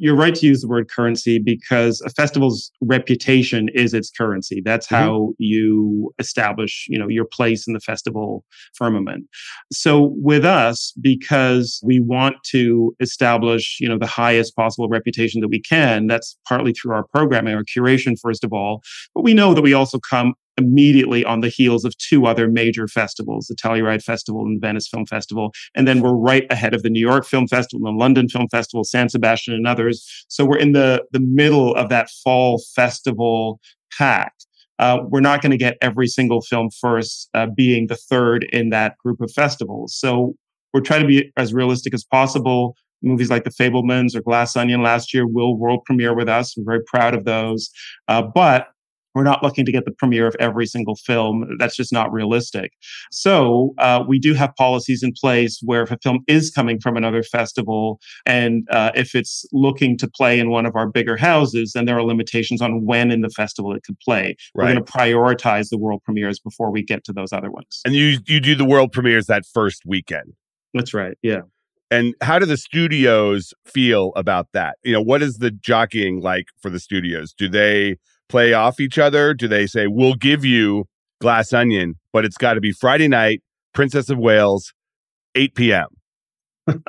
You're 0.01 0.17
right 0.17 0.35
to 0.35 0.47
use 0.47 0.63
the 0.63 0.69
word 0.69 0.91
currency 0.91 1.39
because 1.39 2.01
a 2.01 2.09
festival's 2.11 2.73
reputation 2.81 3.69
is 3.75 3.93
its 3.93 4.11
currency. 4.11 4.63
That's 4.65 4.87
mm-hmm. 4.87 5.05
how 5.05 5.35
you 5.37 6.13
establish, 6.19 6.87
you 6.89 6.99
know, 6.99 7.07
your 7.07 7.27
place 7.27 7.67
in 7.67 7.75
the 7.75 7.81
festival 7.81 8.43
firmament. 8.75 9.27
So 9.71 10.15
with 10.17 10.45
us, 10.45 10.95
because 11.01 11.81
we 11.85 12.01
want 12.01 12.37
to 12.45 12.97
establish, 13.01 13.77
you 13.79 13.89
know, 13.89 13.99
the 13.99 14.07
highest 14.07 14.57
possible 14.57 14.89
reputation 14.89 15.43
that 15.43 15.49
we 15.49 15.61
can, 15.61 16.07
that's 16.07 16.37
partly 16.49 16.73
through 16.73 16.95
our 16.95 17.05
programming, 17.05 17.55
our 17.55 17.65
curation, 17.65 18.19
first 18.19 18.43
of 18.43 18.55
all. 18.55 18.83
But 19.15 19.23
we 19.23 19.35
know 19.35 19.53
that 19.53 19.63
we 19.63 19.75
also 19.75 19.99
come 19.99 20.33
immediately 20.61 21.25
on 21.25 21.41
the 21.41 21.49
heels 21.49 21.85
of 21.85 21.97
two 21.97 22.27
other 22.27 22.49
major 22.49 22.87
festivals, 22.87 23.47
the 23.47 23.55
Telluride 23.55 24.03
Festival 24.03 24.45
and 24.45 24.57
the 24.57 24.67
Venice 24.67 24.89
Film 24.89 25.07
Festival. 25.07 25.53
And 25.75 25.89
then 25.89 26.01
we're 26.01 26.15
right 26.15 26.47
ahead 26.51 26.75
of 26.75 26.83
the 26.83 26.91
New 26.91 27.01
York 27.01 27.25
Film 27.27 27.47
Festival, 27.49 27.87
and 27.87 27.97
the 27.97 28.01
London 28.01 28.29
Film 28.29 28.49
Festival, 28.49 28.85
San 28.85 29.09
Sebastian, 29.09 29.55
and 29.55 29.67
others. 29.67 30.25
So 30.29 30.45
we're 30.45 30.59
in 30.59 30.73
the, 30.73 31.05
the 31.13 31.21
middle 31.21 31.75
of 31.75 31.89
that 31.89 32.09
fall 32.23 32.63
festival 32.75 33.61
pack. 33.97 34.33
Uh, 34.79 34.99
we're 35.11 35.21
not 35.21 35.43
going 35.43 35.51
to 35.51 35.59
get 35.59 35.77
every 35.83 36.07
single 36.07 36.41
film 36.41 36.71
first, 36.71 37.29
uh, 37.35 37.47
being 37.55 37.87
the 37.89 37.97
third 37.97 38.45
in 38.53 38.71
that 38.71 38.97
group 38.99 39.21
of 39.21 39.31
festivals. 39.33 39.95
So 39.95 40.35
we're 40.73 40.81
trying 40.81 41.03
to 41.03 41.09
be 41.09 41.33
as 41.37 41.53
realistic 41.53 41.93
as 41.93 42.05
possible. 42.05 42.77
Movies 43.03 43.31
like 43.31 43.45
The 43.45 43.51
Fabelmans 43.51 44.15
or 44.15 44.23
Glass 44.23 44.57
Onion 44.57 44.83
last 44.83 45.13
year 45.13 45.27
will 45.27 45.57
world 45.57 45.85
premiere 45.85 46.15
with 46.15 46.29
us. 46.29 46.55
We're 46.57 46.65
very 46.65 46.85
proud 46.85 47.15
of 47.15 47.25
those. 47.25 47.71
Uh, 48.09 48.23
but 48.23 48.69
we're 49.15 49.25
not 49.25 49.43
looking 49.43 49.65
to 49.67 49.73
get 49.73 49.85
the 49.85 49.93
premiere 49.93 50.27
of 50.27 50.37
every 50.39 50.67
single 50.67 50.95
film. 50.95 51.57
That's 51.59 51.77
just 51.77 51.93
not 51.93 52.13
realistic. 52.13 52.73
So 53.11 53.75
uh, 53.79 54.05
we 54.07 54.19
do 54.19 54.35
have 54.35 54.55
policies 54.57 55.03
in 55.03 55.13
place 55.21 55.61
where 55.65 55.83
if 55.83 55.91
a 55.91 55.99
film 56.03 56.21
is 56.29 56.51
coming 56.51 56.81
from 56.81 56.97
another 56.97 57.23
festival 57.23 58.01
and 58.27 58.67
uh, 58.71 58.93
if 58.95 59.15
it's 59.15 59.45
looking 59.53 59.99
to 59.99 60.09
play 60.09 60.39
in 60.39 60.51
one 60.51 60.67
of 60.67 60.77
our 60.77 60.89
bigger 60.89 61.17
houses, 61.17 61.73
then 61.75 61.87
there 61.87 61.97
are 61.97 62.05
limitations 62.05 62.63
on 62.63 62.85
when 62.85 63.11
in 63.11 63.21
the 63.21 63.31
festival 63.31 63.75
it 63.75 63.83
could 63.85 63.99
play. 64.01 64.37
Right. 64.55 64.67
We're 64.67 64.73
going 64.75 64.85
to 64.85 64.93
prioritize 64.93 65.69
the 65.71 65.79
world 65.79 66.03
premieres 66.05 66.39
before 66.39 66.71
we 66.71 66.83
get 66.83 67.05
to 67.05 67.13
those 67.13 67.33
other 67.33 67.51
ones. 67.51 67.81
And 67.85 67.95
you 67.95 68.19
you 68.27 68.41
do 68.41 68.55
the 68.55 68.65
world 68.65 68.93
premieres 68.93 69.27
that 69.27 69.45
first 69.53 69.83
weekend. 69.87 70.35
That's 70.75 70.95
right. 70.95 71.17
Yeah. 71.23 71.43
And 71.91 72.15
how 72.21 72.39
do 72.39 72.47
the 72.47 72.57
studios 72.57 73.53
feel 73.65 74.13
about 74.15 74.47
that? 74.53 74.77
You 74.85 74.93
know, 74.93 75.03
what 75.03 75.23
is 75.23 75.39
the 75.39 75.51
jockeying 75.51 76.21
like 76.21 76.47
for 76.63 76.71
the 76.71 76.79
studios? 76.79 77.35
Do 77.37 77.49
they 77.49 77.97
play 78.31 78.53
off 78.53 78.81
each 78.81 78.99
other? 78.99 79.35
Do 79.35 79.49
they 79.49 79.67
say, 79.67 79.87
we'll 79.87 80.15
give 80.15 80.45
you 80.45 80.87
Glass 81.21 81.53
Onion, 81.53 81.97
but 82.13 82.25
it's 82.25 82.37
got 82.37 82.55
to 82.55 82.61
be 82.61 82.73
Friday 82.73 83.09
night, 83.09 83.43
Princess 83.75 84.09
of 84.09 84.19
Wales, 84.19 84.73
8 85.35 85.55
p.m.? 85.55 85.87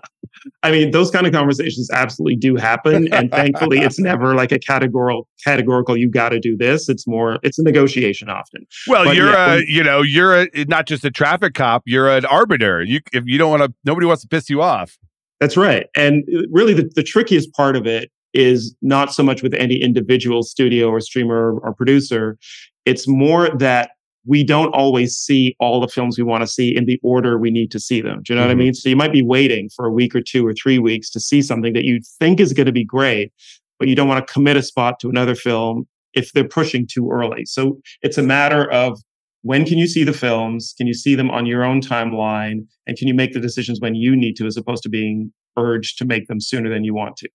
I 0.63 0.71
mean, 0.71 0.91
those 0.91 1.11
kind 1.11 1.27
of 1.27 1.33
conversations 1.33 1.89
absolutely 1.91 2.35
do 2.35 2.55
happen. 2.55 3.11
And 3.13 3.29
thankfully, 3.31 3.79
it's 3.79 3.99
never 3.99 4.33
like 4.33 4.51
a 4.51 4.59
categorical, 4.59 5.27
categorical, 5.43 5.97
you 5.97 6.09
got 6.09 6.29
to 6.29 6.39
do 6.39 6.55
this. 6.55 6.87
It's 6.89 7.07
more, 7.07 7.37
it's 7.43 7.59
a 7.59 7.63
negotiation 7.63 8.29
often. 8.29 8.65
Well, 8.87 9.05
but 9.05 9.15
you're 9.15 9.31
yeah, 9.31 9.45
a, 9.45 9.55
when, 9.55 9.65
you 9.67 9.83
know, 9.83 10.01
you're 10.01 10.43
a, 10.43 10.47
not 10.67 10.87
just 10.87 11.03
a 11.03 11.11
traffic 11.11 11.53
cop, 11.53 11.83
you're 11.85 12.09
an 12.09 12.25
arbiter. 12.25 12.81
You, 12.83 13.01
if 13.13 13.25
you 13.25 13.37
don't 13.37 13.51
want 13.51 13.63
to, 13.63 13.73
nobody 13.83 14.07
wants 14.07 14.21
to 14.21 14.27
piss 14.27 14.49
you 14.49 14.61
off. 14.61 14.97
That's 15.39 15.57
right. 15.57 15.87
And 15.95 16.23
uh, 16.33 16.43
really, 16.51 16.73
the, 16.73 16.89
the 16.95 17.03
trickiest 17.03 17.51
part 17.53 17.75
of 17.75 17.85
it 17.85 18.11
is 18.33 18.75
not 18.81 19.13
so 19.13 19.23
much 19.23 19.43
with 19.43 19.53
any 19.53 19.75
individual 19.81 20.43
studio 20.43 20.89
or 20.89 20.99
streamer 20.99 21.59
or 21.59 21.73
producer. 21.73 22.37
It's 22.85 23.07
more 23.07 23.49
that 23.57 23.91
we 24.25 24.43
don't 24.43 24.73
always 24.73 25.15
see 25.15 25.55
all 25.59 25.81
the 25.81 25.87
films 25.87 26.17
we 26.17 26.23
want 26.23 26.41
to 26.41 26.47
see 26.47 26.75
in 26.75 26.85
the 26.85 26.99
order 27.03 27.37
we 27.37 27.49
need 27.49 27.71
to 27.71 27.79
see 27.79 28.01
them. 28.01 28.21
Do 28.23 28.33
you 28.33 28.35
know 28.35 28.43
mm-hmm. 28.43 28.47
what 28.47 28.51
I 28.51 28.53
mm-hmm. 28.53 28.59
mean? 28.59 28.73
So 28.73 28.89
you 28.89 28.95
might 28.95 29.11
be 29.11 29.23
waiting 29.23 29.69
for 29.75 29.85
a 29.85 29.91
week 29.91 30.15
or 30.15 30.21
two 30.21 30.45
or 30.45 30.53
three 30.53 30.79
weeks 30.79 31.09
to 31.11 31.19
see 31.19 31.41
something 31.41 31.73
that 31.73 31.85
you 31.85 31.99
think 32.19 32.39
is 32.39 32.53
going 32.53 32.67
to 32.67 32.71
be 32.71 32.85
great, 32.85 33.31
but 33.79 33.87
you 33.87 33.95
don't 33.95 34.07
want 34.07 34.25
to 34.25 34.33
commit 34.33 34.57
a 34.57 34.63
spot 34.63 34.99
to 34.99 35.09
another 35.09 35.35
film 35.35 35.87
if 36.13 36.33
they're 36.33 36.47
pushing 36.47 36.85
too 36.85 37.09
early. 37.09 37.45
So 37.45 37.79
it's 38.01 38.17
a 38.17 38.23
matter 38.23 38.69
of 38.71 39.01
when 39.43 39.65
can 39.65 39.79
you 39.79 39.87
see 39.87 40.03
the 40.03 40.13
films? 40.13 40.75
Can 40.77 40.85
you 40.85 40.93
see 40.93 41.15
them 41.15 41.31
on 41.31 41.47
your 41.47 41.63
own 41.63 41.81
timeline? 41.81 42.65
And 42.85 42.97
can 42.97 43.07
you 43.07 43.13
make 43.15 43.33
the 43.33 43.39
decisions 43.39 43.79
when 43.79 43.95
you 43.95 44.15
need 44.15 44.35
to, 44.35 44.45
as 44.45 44.55
opposed 44.55 44.83
to 44.83 44.89
being 44.89 45.33
urged 45.57 45.97
to 45.97 46.05
make 46.05 46.27
them 46.27 46.39
sooner 46.39 46.69
than 46.69 46.83
you 46.83 46.93
want 46.93 47.17
to? 47.17 47.29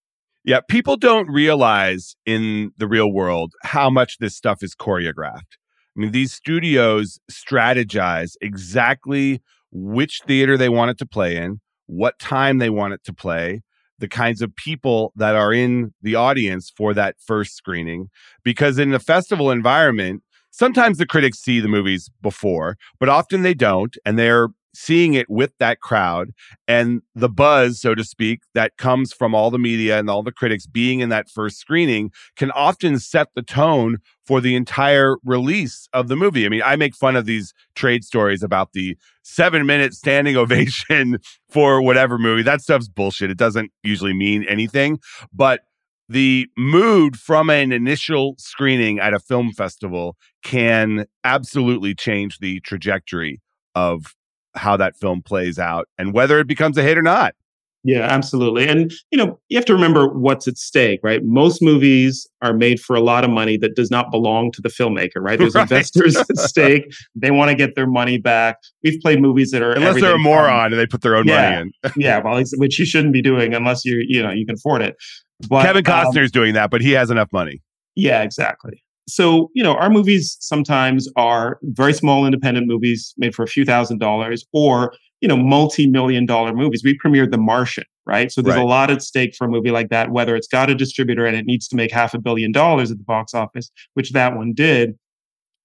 Yeah, 0.46 0.60
people 0.60 0.96
don't 0.96 1.28
realize 1.28 2.14
in 2.24 2.70
the 2.78 2.86
real 2.86 3.12
world 3.12 3.52
how 3.64 3.90
much 3.90 4.18
this 4.18 4.36
stuff 4.36 4.62
is 4.62 4.76
choreographed. 4.76 5.58
I 5.96 6.00
mean, 6.00 6.12
these 6.12 6.32
studios 6.32 7.18
strategize 7.28 8.34
exactly 8.40 9.42
which 9.72 10.20
theater 10.24 10.56
they 10.56 10.68
want 10.68 10.92
it 10.92 10.98
to 10.98 11.06
play 11.06 11.36
in, 11.36 11.60
what 11.86 12.20
time 12.20 12.58
they 12.58 12.70
want 12.70 12.94
it 12.94 13.02
to 13.06 13.12
play, 13.12 13.62
the 13.98 14.06
kinds 14.06 14.40
of 14.40 14.54
people 14.54 15.12
that 15.16 15.34
are 15.34 15.52
in 15.52 15.92
the 16.00 16.14
audience 16.14 16.70
for 16.76 16.94
that 16.94 17.16
first 17.18 17.56
screening. 17.56 18.06
Because 18.44 18.78
in 18.78 18.90
the 18.90 19.00
festival 19.00 19.50
environment, 19.50 20.22
sometimes 20.52 20.98
the 20.98 21.06
critics 21.06 21.40
see 21.40 21.58
the 21.58 21.66
movies 21.66 22.08
before, 22.22 22.76
but 23.00 23.08
often 23.08 23.42
they 23.42 23.54
don't. 23.54 23.96
And 24.04 24.16
they're 24.16 24.50
seeing 24.76 25.14
it 25.14 25.28
with 25.28 25.52
that 25.58 25.80
crowd 25.80 26.32
and 26.68 27.02
the 27.14 27.28
buzz, 27.28 27.80
so 27.80 27.94
to 27.94 28.04
speak, 28.04 28.40
that 28.54 28.76
comes 28.76 29.12
from 29.12 29.34
all 29.34 29.50
the 29.50 29.58
media 29.58 29.98
and 29.98 30.10
all 30.10 30.22
the 30.22 30.32
critics 30.32 30.66
being 30.66 31.00
in 31.00 31.08
that 31.08 31.28
first 31.28 31.58
screening 31.58 32.10
can 32.36 32.50
often 32.52 32.98
set 32.98 33.28
the 33.34 33.42
tone 33.42 33.98
for 34.24 34.40
the 34.40 34.54
entire 34.54 35.16
release 35.24 35.88
of 35.92 36.08
the 36.08 36.16
movie. 36.16 36.44
I 36.44 36.48
mean, 36.48 36.62
I 36.64 36.76
make 36.76 36.94
fun 36.94 37.16
of 37.16 37.26
these 37.26 37.54
trade 37.74 38.04
stories 38.04 38.42
about 38.42 38.72
the 38.72 38.96
seven 39.22 39.66
minute 39.66 39.94
standing 39.94 40.36
ovation 40.36 41.18
for 41.50 41.80
whatever 41.80 42.18
movie. 42.18 42.42
That 42.42 42.60
stuff's 42.60 42.88
bullshit. 42.88 43.30
It 43.30 43.38
doesn't 43.38 43.70
usually 43.82 44.14
mean 44.14 44.44
anything. 44.48 44.98
But 45.32 45.60
the 46.08 46.48
mood 46.56 47.16
from 47.16 47.50
an 47.50 47.72
initial 47.72 48.34
screening 48.38 48.98
at 48.98 49.14
a 49.14 49.18
film 49.18 49.52
festival 49.52 50.16
can 50.44 51.06
absolutely 51.24 51.94
change 51.94 52.38
the 52.38 52.60
trajectory 52.60 53.40
of 53.74 54.14
how 54.56 54.76
that 54.76 54.96
film 54.96 55.22
plays 55.22 55.58
out 55.58 55.88
and 55.98 56.12
whether 56.12 56.38
it 56.38 56.46
becomes 56.46 56.76
a 56.78 56.82
hit 56.82 56.98
or 56.98 57.02
not. 57.02 57.34
Yeah, 57.86 58.00
absolutely. 58.00 58.66
And 58.66 58.92
you 59.12 59.18
know, 59.18 59.38
you 59.48 59.56
have 59.56 59.64
to 59.66 59.72
remember 59.72 60.08
what's 60.08 60.48
at 60.48 60.58
stake, 60.58 60.98
right? 61.04 61.22
Most 61.22 61.62
movies 61.62 62.26
are 62.42 62.52
made 62.52 62.80
for 62.80 62.96
a 62.96 63.00
lot 63.00 63.22
of 63.22 63.30
money 63.30 63.56
that 63.58 63.76
does 63.76 63.92
not 63.92 64.10
belong 64.10 64.50
to 64.52 64.60
the 64.60 64.68
filmmaker, 64.68 65.18
right? 65.20 65.38
There's 65.38 65.54
right. 65.54 65.62
investors 65.62 66.16
at 66.16 66.26
stake. 66.36 66.92
They 67.14 67.30
want 67.30 67.50
to 67.50 67.54
get 67.54 67.76
their 67.76 67.86
money 67.86 68.18
back. 68.18 68.56
We've 68.82 69.00
played 69.00 69.20
movies 69.20 69.52
that 69.52 69.62
are 69.62 69.70
unless 69.72 70.00
they're 70.00 70.16
a 70.16 70.18
moron 70.18 70.48
from, 70.48 70.72
and 70.72 70.80
they 70.80 70.86
put 70.88 71.02
their 71.02 71.14
own 71.14 71.28
yeah, 71.28 71.50
money 71.50 71.70
in. 71.84 71.92
yeah, 72.02 72.18
well, 72.18 72.42
which 72.56 72.76
you 72.76 72.84
shouldn't 72.84 73.12
be 73.12 73.22
doing 73.22 73.54
unless 73.54 73.84
you 73.84 74.04
you 74.04 74.20
know 74.20 74.32
you 74.32 74.44
can 74.44 74.56
afford 74.56 74.82
it. 74.82 74.96
But, 75.48 75.62
Kevin 75.62 75.84
Costner's 75.84 76.30
um, 76.30 76.30
doing 76.32 76.54
that, 76.54 76.70
but 76.72 76.80
he 76.80 76.90
has 76.92 77.08
enough 77.08 77.32
money. 77.32 77.62
Yeah, 77.94 78.22
exactly. 78.22 78.82
So, 79.08 79.50
you 79.54 79.62
know, 79.62 79.74
our 79.74 79.88
movies 79.88 80.36
sometimes 80.40 81.08
are 81.16 81.58
very 81.62 81.92
small 81.92 82.26
independent 82.26 82.66
movies 82.66 83.14
made 83.16 83.34
for 83.34 83.44
a 83.44 83.46
few 83.46 83.64
thousand 83.64 83.98
dollars 83.98 84.44
or, 84.52 84.92
you 85.20 85.28
know, 85.28 85.36
multi-million 85.36 86.26
dollar 86.26 86.52
movies. 86.52 86.82
We 86.84 86.98
premiered 86.98 87.30
The 87.30 87.38
Martian, 87.38 87.84
right? 88.04 88.32
So 88.32 88.42
there's 88.42 88.56
right. 88.56 88.62
a 88.62 88.66
lot 88.66 88.90
at 88.90 89.02
stake 89.02 89.34
for 89.36 89.46
a 89.46 89.48
movie 89.48 89.70
like 89.70 89.90
that, 89.90 90.10
whether 90.10 90.34
it's 90.34 90.48
got 90.48 90.70
a 90.70 90.74
distributor 90.74 91.24
and 91.24 91.36
it 91.36 91.46
needs 91.46 91.68
to 91.68 91.76
make 91.76 91.92
half 91.92 92.14
a 92.14 92.18
billion 92.18 92.50
dollars 92.50 92.90
at 92.90 92.98
the 92.98 93.04
box 93.04 93.32
office, 93.32 93.70
which 93.94 94.10
that 94.10 94.36
one 94.36 94.52
did, 94.52 94.94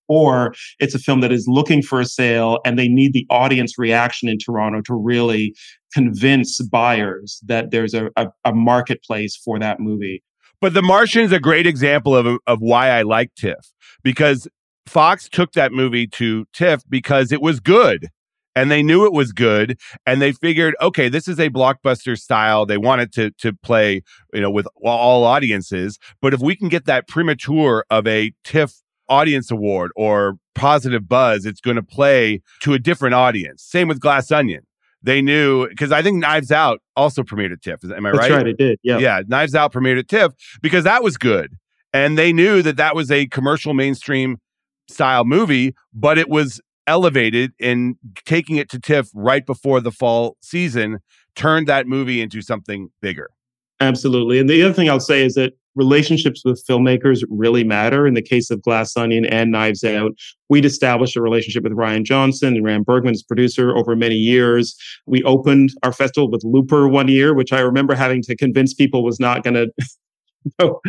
or 0.08 0.54
it's 0.80 0.93
a 0.93 0.99
film 0.99 1.21
that 1.21 1.32
is 1.32 1.47
looking 1.47 1.82
for 1.82 1.99
a 1.99 2.06
sale 2.06 2.60
and 2.63 2.77
they 2.77 2.88
need 2.88 3.13
the 3.13 3.25
audience 3.30 3.80
reaction 3.80 4.30
in 4.30 4.38
Toronto 4.38 4.82
to 4.82 4.93
really 4.93 5.56
convince 5.93 6.62
buyers 6.62 7.39
that 7.47 7.71
there's 7.71 7.93
a, 7.93 8.10
a, 8.17 8.27
a 8.45 8.54
marketplace 8.54 9.36
for 9.36 9.58
that 9.58 9.80
movie. 9.80 10.21
But 10.62 10.76
The 10.76 10.84
Martian 10.84 11.24
is 11.24 11.32
a 11.32 11.39
great 11.39 11.65
example 11.65 12.15
of, 12.15 12.38
of 12.45 12.62
why 12.62 12.89
I 12.89 13.02
like 13.02 13.34
TIFF 13.36 13.74
because 14.04 14.47
Fox 14.86 15.28
took 15.28 15.54
that 15.54 15.71
movie 15.71 16.06
to 16.08 16.45
TIFF 16.54 16.84
because 16.88 17.32
it 17.32 17.41
was 17.41 17.60
good 17.60 18.10
and 18.56 18.69
they 18.69 18.84
knew 18.84 19.06
it 19.06 19.13
was 19.13 19.32
good 19.32 19.80
and 20.06 20.21
they 20.21 20.32
figured 20.32 20.76
okay 20.82 21.10
this 21.10 21.28
is 21.28 21.39
a 21.39 21.50
blockbuster 21.50 22.17
style. 22.17 22.65
They 22.67 22.78
wanted 22.78 23.12
to 23.13 23.32
to 23.39 23.54
play 23.54 24.04
you 24.34 24.41
know 24.41 24.52
with 24.52 24.67
all 24.84 25.24
audiences. 25.24 25.97
But 26.21 26.34
if 26.34 26.41
we 26.41 26.56
can 26.56 26.69
get 26.69 26.86
that 26.86 27.08
premature 27.08 27.84
of 27.89 28.06
a 28.06 28.32
tiff 28.43 28.74
audience 29.10 29.50
award 29.50 29.91
or 29.95 30.38
positive 30.54 31.08
buzz 31.08 31.45
it's 31.45 31.60
going 31.60 31.76
to 31.76 31.84
play 31.84 32.41
to 32.62 32.74
a 32.74 32.80
different 32.80 33.15
audience. 33.15 33.63
Same 33.63 33.88
with 33.88 34.00
glass 34.00 34.32
onion 34.32 34.62
they 35.04 35.22
knew 35.22 35.68
because 35.70 35.92
I 35.92 36.02
think 36.02 36.18
Knives 36.18 36.52
Out 36.52 36.80
also 36.96 37.24
premiered 37.24 37.52
at 37.52 37.62
TIFF. 37.62 37.84
Am 37.84 38.06
I 38.06 38.10
right? 38.10 38.20
That's 38.20 38.30
right? 38.30 38.38
right, 38.38 38.48
it 38.48 38.58
did. 38.58 38.80
Yeah, 38.84 38.98
yeah. 39.00 39.22
Knives 39.28 39.56
Out 39.56 39.74
premiered 39.74 40.00
at 40.00 40.08
TIFF 40.08 40.34
because 40.62 40.84
that 40.84 41.04
was 41.04 41.18
good, 41.18 41.56
and 41.94 42.18
they 42.18 42.34
knew 42.34 42.62
that 42.62 42.78
that 42.78 42.96
was 42.96 43.12
a 43.12 43.28
commercial 43.28 43.74
mainstream 43.74 44.38
style 44.88 45.26
movie, 45.26 45.74
but 45.94 46.18
it 46.18 46.30
was 46.30 46.62
elevated 46.88 47.54
in 47.60 47.96
taking 48.26 48.58
it 48.58 48.70
to 48.70 48.80
TIFF 48.80 49.10
right 49.14 49.46
before 49.46 49.80
the 49.82 49.92
fall 49.92 50.38
season 50.42 51.00
turned 51.36 51.68
that 51.68 51.88
movie 51.88 52.22
into 52.22 52.42
something 52.42 52.90
bigger. 53.02 53.30
Absolutely. 53.80 54.40
And 54.40 54.50
the 54.50 54.62
other 54.64 54.74
thing 54.74 54.90
I'll 54.90 55.00
say 55.00 55.26
is 55.26 55.36
that 55.36 55.54
relationships 55.76 56.42
with 56.44 56.64
filmmakers 56.68 57.24
really 57.30 57.64
matter. 57.64 58.08
In 58.08 58.14
the 58.14 58.22
case 58.22 58.50
of 58.50 58.62
Glass 58.62 58.96
Onion 58.98 59.26
and 59.26 59.52
Knives 59.52 59.84
Out, 59.84 60.12
we'd 60.50 60.66
established 60.66 61.16
a 61.16 61.22
relationship 61.22 61.64
with 61.64 61.74
Rian 61.74 62.04
Johnson 62.04 62.56
and 62.56 62.66
Ram 62.66 62.84
Bergman 62.84 63.14
as 63.14 63.24
producer 63.24 63.76
over 63.76 63.96
many 63.96 64.16
years. 64.16 64.76
We 65.06 65.24
opened 65.24 65.70
our 65.84 65.94
festival 65.94 66.30
with 66.30 66.44
Looper 66.44 66.88
one 66.88 67.08
year, 67.08 67.34
which 67.34 67.54
I 67.54 67.62
remember 67.62 67.96
having 67.96 68.22
to 68.24 68.36
convince 68.36 68.74
people 68.74 69.04
was 69.04 69.20
not 69.20 69.44
going 69.44 69.54
to 69.54 69.72
no, 70.60 70.80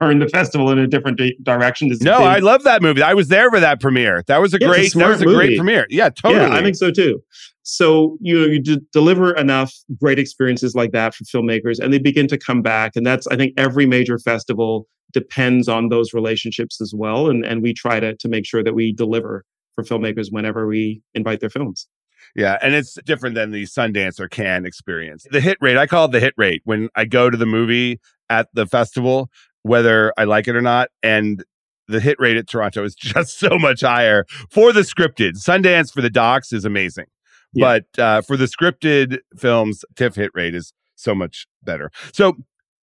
turn 0.00 0.18
the 0.18 0.28
festival 0.28 0.70
in 0.70 0.78
a 0.78 0.86
different 0.86 1.18
di- 1.18 1.36
direction. 1.42 1.90
no, 2.00 2.22
I 2.22 2.38
love 2.38 2.64
that 2.64 2.82
movie. 2.82 3.02
I 3.02 3.14
was 3.14 3.28
there 3.28 3.50
for 3.50 3.60
that 3.60 3.80
premiere. 3.80 4.22
That 4.26 4.40
was 4.40 4.52
a 4.52 4.58
yeah, 4.60 4.68
great. 4.68 4.94
A 4.94 4.98
that 4.98 5.08
was 5.08 5.22
a 5.22 5.24
movie. 5.24 5.36
great 5.36 5.56
premiere. 5.56 5.86
Yeah, 5.88 6.10
totally. 6.10 6.42
Yeah, 6.42 6.54
I 6.54 6.62
think 6.62 6.76
so 6.76 6.90
too. 6.90 7.22
So 7.62 8.18
you 8.20 8.38
know, 8.38 8.46
you 8.46 8.60
d- 8.60 8.80
deliver 8.92 9.34
enough 9.34 9.74
great 9.98 10.18
experiences 10.18 10.74
like 10.74 10.92
that 10.92 11.14
for 11.14 11.24
filmmakers, 11.24 11.78
and 11.78 11.92
they 11.92 11.98
begin 11.98 12.28
to 12.28 12.38
come 12.38 12.60
back. 12.60 12.92
And 12.94 13.06
that's 13.06 13.26
I 13.28 13.36
think 13.36 13.54
every 13.56 13.86
major 13.86 14.18
festival 14.18 14.86
depends 15.12 15.68
on 15.68 15.88
those 15.88 16.12
relationships 16.12 16.80
as 16.80 16.92
well. 16.94 17.30
And 17.30 17.44
and 17.44 17.62
we 17.62 17.72
try 17.72 18.00
to 18.00 18.14
to 18.16 18.28
make 18.28 18.44
sure 18.44 18.62
that 18.62 18.74
we 18.74 18.92
deliver 18.92 19.44
for 19.74 19.82
filmmakers 19.82 20.26
whenever 20.30 20.66
we 20.66 21.00
invite 21.14 21.40
their 21.40 21.50
films. 21.50 21.88
Yeah, 22.36 22.58
and 22.62 22.74
it's 22.74 22.98
different 23.04 23.34
than 23.34 23.52
the 23.52 23.64
Sundance 23.64 24.18
or 24.18 24.28
Cannes 24.28 24.66
experience. 24.66 25.26
The 25.30 25.40
hit 25.40 25.56
rate, 25.60 25.76
I 25.76 25.86
call 25.86 26.06
it 26.06 26.12
the 26.12 26.20
hit 26.20 26.34
rate 26.36 26.62
when 26.64 26.88
I 26.96 27.04
go 27.04 27.30
to 27.30 27.36
the 27.36 27.46
movie 27.46 28.00
at 28.30 28.48
the 28.54 28.66
festival, 28.66 29.30
whether 29.62 30.12
I 30.16 30.24
like 30.24 30.48
it 30.48 30.56
or 30.56 30.62
not. 30.62 30.88
And 31.02 31.44
the 31.88 32.00
hit 32.00 32.16
rate 32.18 32.36
at 32.36 32.48
Toronto 32.48 32.84
is 32.84 32.94
just 32.98 33.38
so 33.38 33.58
much 33.58 33.82
higher 33.82 34.24
for 34.50 34.72
the 34.72 34.80
scripted. 34.80 35.32
Sundance 35.32 35.92
for 35.92 36.02
the 36.02 36.10
docs 36.10 36.52
is 36.52 36.64
amazing. 36.64 37.06
Yeah. 37.52 37.78
But 37.94 38.02
uh, 38.02 38.20
for 38.22 38.36
the 38.36 38.46
scripted 38.46 39.18
films, 39.36 39.84
TIFF 39.94 40.16
hit 40.16 40.32
rate 40.34 40.54
is 40.54 40.72
so 40.96 41.14
much 41.14 41.46
better. 41.62 41.90
So, 42.12 42.34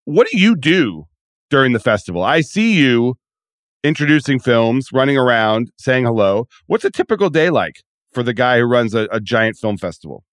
what 0.05 0.27
do 0.31 0.39
you 0.39 0.55
do 0.55 1.05
during 1.49 1.73
the 1.73 1.79
festival? 1.79 2.23
I 2.23 2.41
see 2.41 2.73
you 2.73 3.15
introducing 3.83 4.39
films, 4.39 4.89
running 4.93 5.17
around, 5.17 5.71
saying 5.77 6.05
hello. 6.05 6.47
What's 6.67 6.85
a 6.85 6.89
typical 6.89 7.29
day 7.29 7.49
like 7.49 7.81
for 8.13 8.23
the 8.23 8.33
guy 8.33 8.59
who 8.59 8.65
runs 8.65 8.93
a, 8.93 9.07
a 9.11 9.19
giant 9.19 9.57
film 9.57 9.77
festival? 9.77 10.23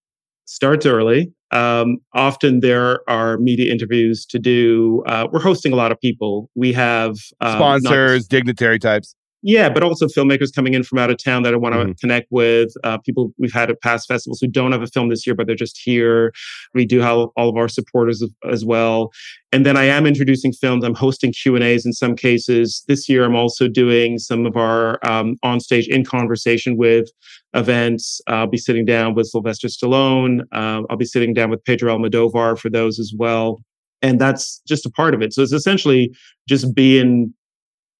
Starts 0.50 0.86
early. 0.86 1.30
Um, 1.50 1.98
often 2.14 2.60
there 2.60 3.00
are 3.06 3.36
media 3.36 3.70
interviews 3.70 4.24
to 4.30 4.38
do. 4.38 5.02
Uh, 5.06 5.28
we're 5.30 5.42
hosting 5.42 5.74
a 5.74 5.76
lot 5.76 5.92
of 5.92 6.00
people. 6.00 6.48
We 6.54 6.72
have 6.72 7.16
um, 7.42 7.58
sponsors, 7.58 8.22
not, 8.22 8.30
dignitary 8.30 8.78
types. 8.78 9.14
Yeah, 9.42 9.68
but 9.68 9.84
also 9.84 10.06
filmmakers 10.06 10.52
coming 10.52 10.74
in 10.74 10.82
from 10.82 10.98
out 10.98 11.10
of 11.10 11.22
town 11.22 11.44
that 11.44 11.54
I 11.54 11.56
want 11.56 11.74
to 11.74 11.80
mm-hmm. 11.80 11.92
connect 12.00 12.26
with. 12.30 12.72
Uh, 12.82 12.98
people 12.98 13.32
we've 13.38 13.52
had 13.52 13.70
at 13.70 13.80
past 13.80 14.08
festivals 14.08 14.40
who 14.40 14.48
don't 14.48 14.72
have 14.72 14.82
a 14.82 14.88
film 14.88 15.10
this 15.10 15.26
year, 15.26 15.34
but 15.36 15.46
they're 15.46 15.54
just 15.54 15.78
here. 15.78 16.32
We 16.74 16.84
do 16.84 16.98
have 17.00 17.28
all 17.36 17.48
of 17.48 17.56
our 17.56 17.68
supporters 17.68 18.24
as 18.50 18.64
well. 18.64 19.12
And 19.52 19.64
then 19.64 19.76
I 19.76 19.84
am 19.84 20.06
introducing 20.06 20.52
films. 20.52 20.84
I'm 20.84 20.94
hosting 20.94 21.32
Q 21.32 21.54
and 21.54 21.62
A's 21.62 21.86
in 21.86 21.92
some 21.92 22.16
cases. 22.16 22.82
This 22.88 23.08
year, 23.08 23.24
I'm 23.24 23.36
also 23.36 23.68
doing 23.68 24.18
some 24.18 24.44
of 24.44 24.56
our 24.56 24.98
um, 25.08 25.36
on 25.44 25.60
stage 25.60 25.86
in 25.86 26.04
conversation 26.04 26.76
with 26.76 27.08
events. 27.54 28.20
I'll 28.26 28.48
be 28.48 28.58
sitting 28.58 28.84
down 28.84 29.14
with 29.14 29.28
Sylvester 29.28 29.68
Stallone. 29.68 30.40
Uh, 30.50 30.82
I'll 30.90 30.96
be 30.96 31.04
sitting 31.04 31.32
down 31.32 31.50
with 31.50 31.64
Pedro 31.64 31.96
Almodovar 31.96 32.58
for 32.58 32.70
those 32.70 32.98
as 32.98 33.12
well. 33.16 33.60
And 34.02 34.20
that's 34.20 34.60
just 34.66 34.86
a 34.86 34.90
part 34.90 35.14
of 35.14 35.22
it. 35.22 35.32
So 35.32 35.42
it's 35.42 35.52
essentially 35.52 36.14
just 36.48 36.74
being 36.74 37.34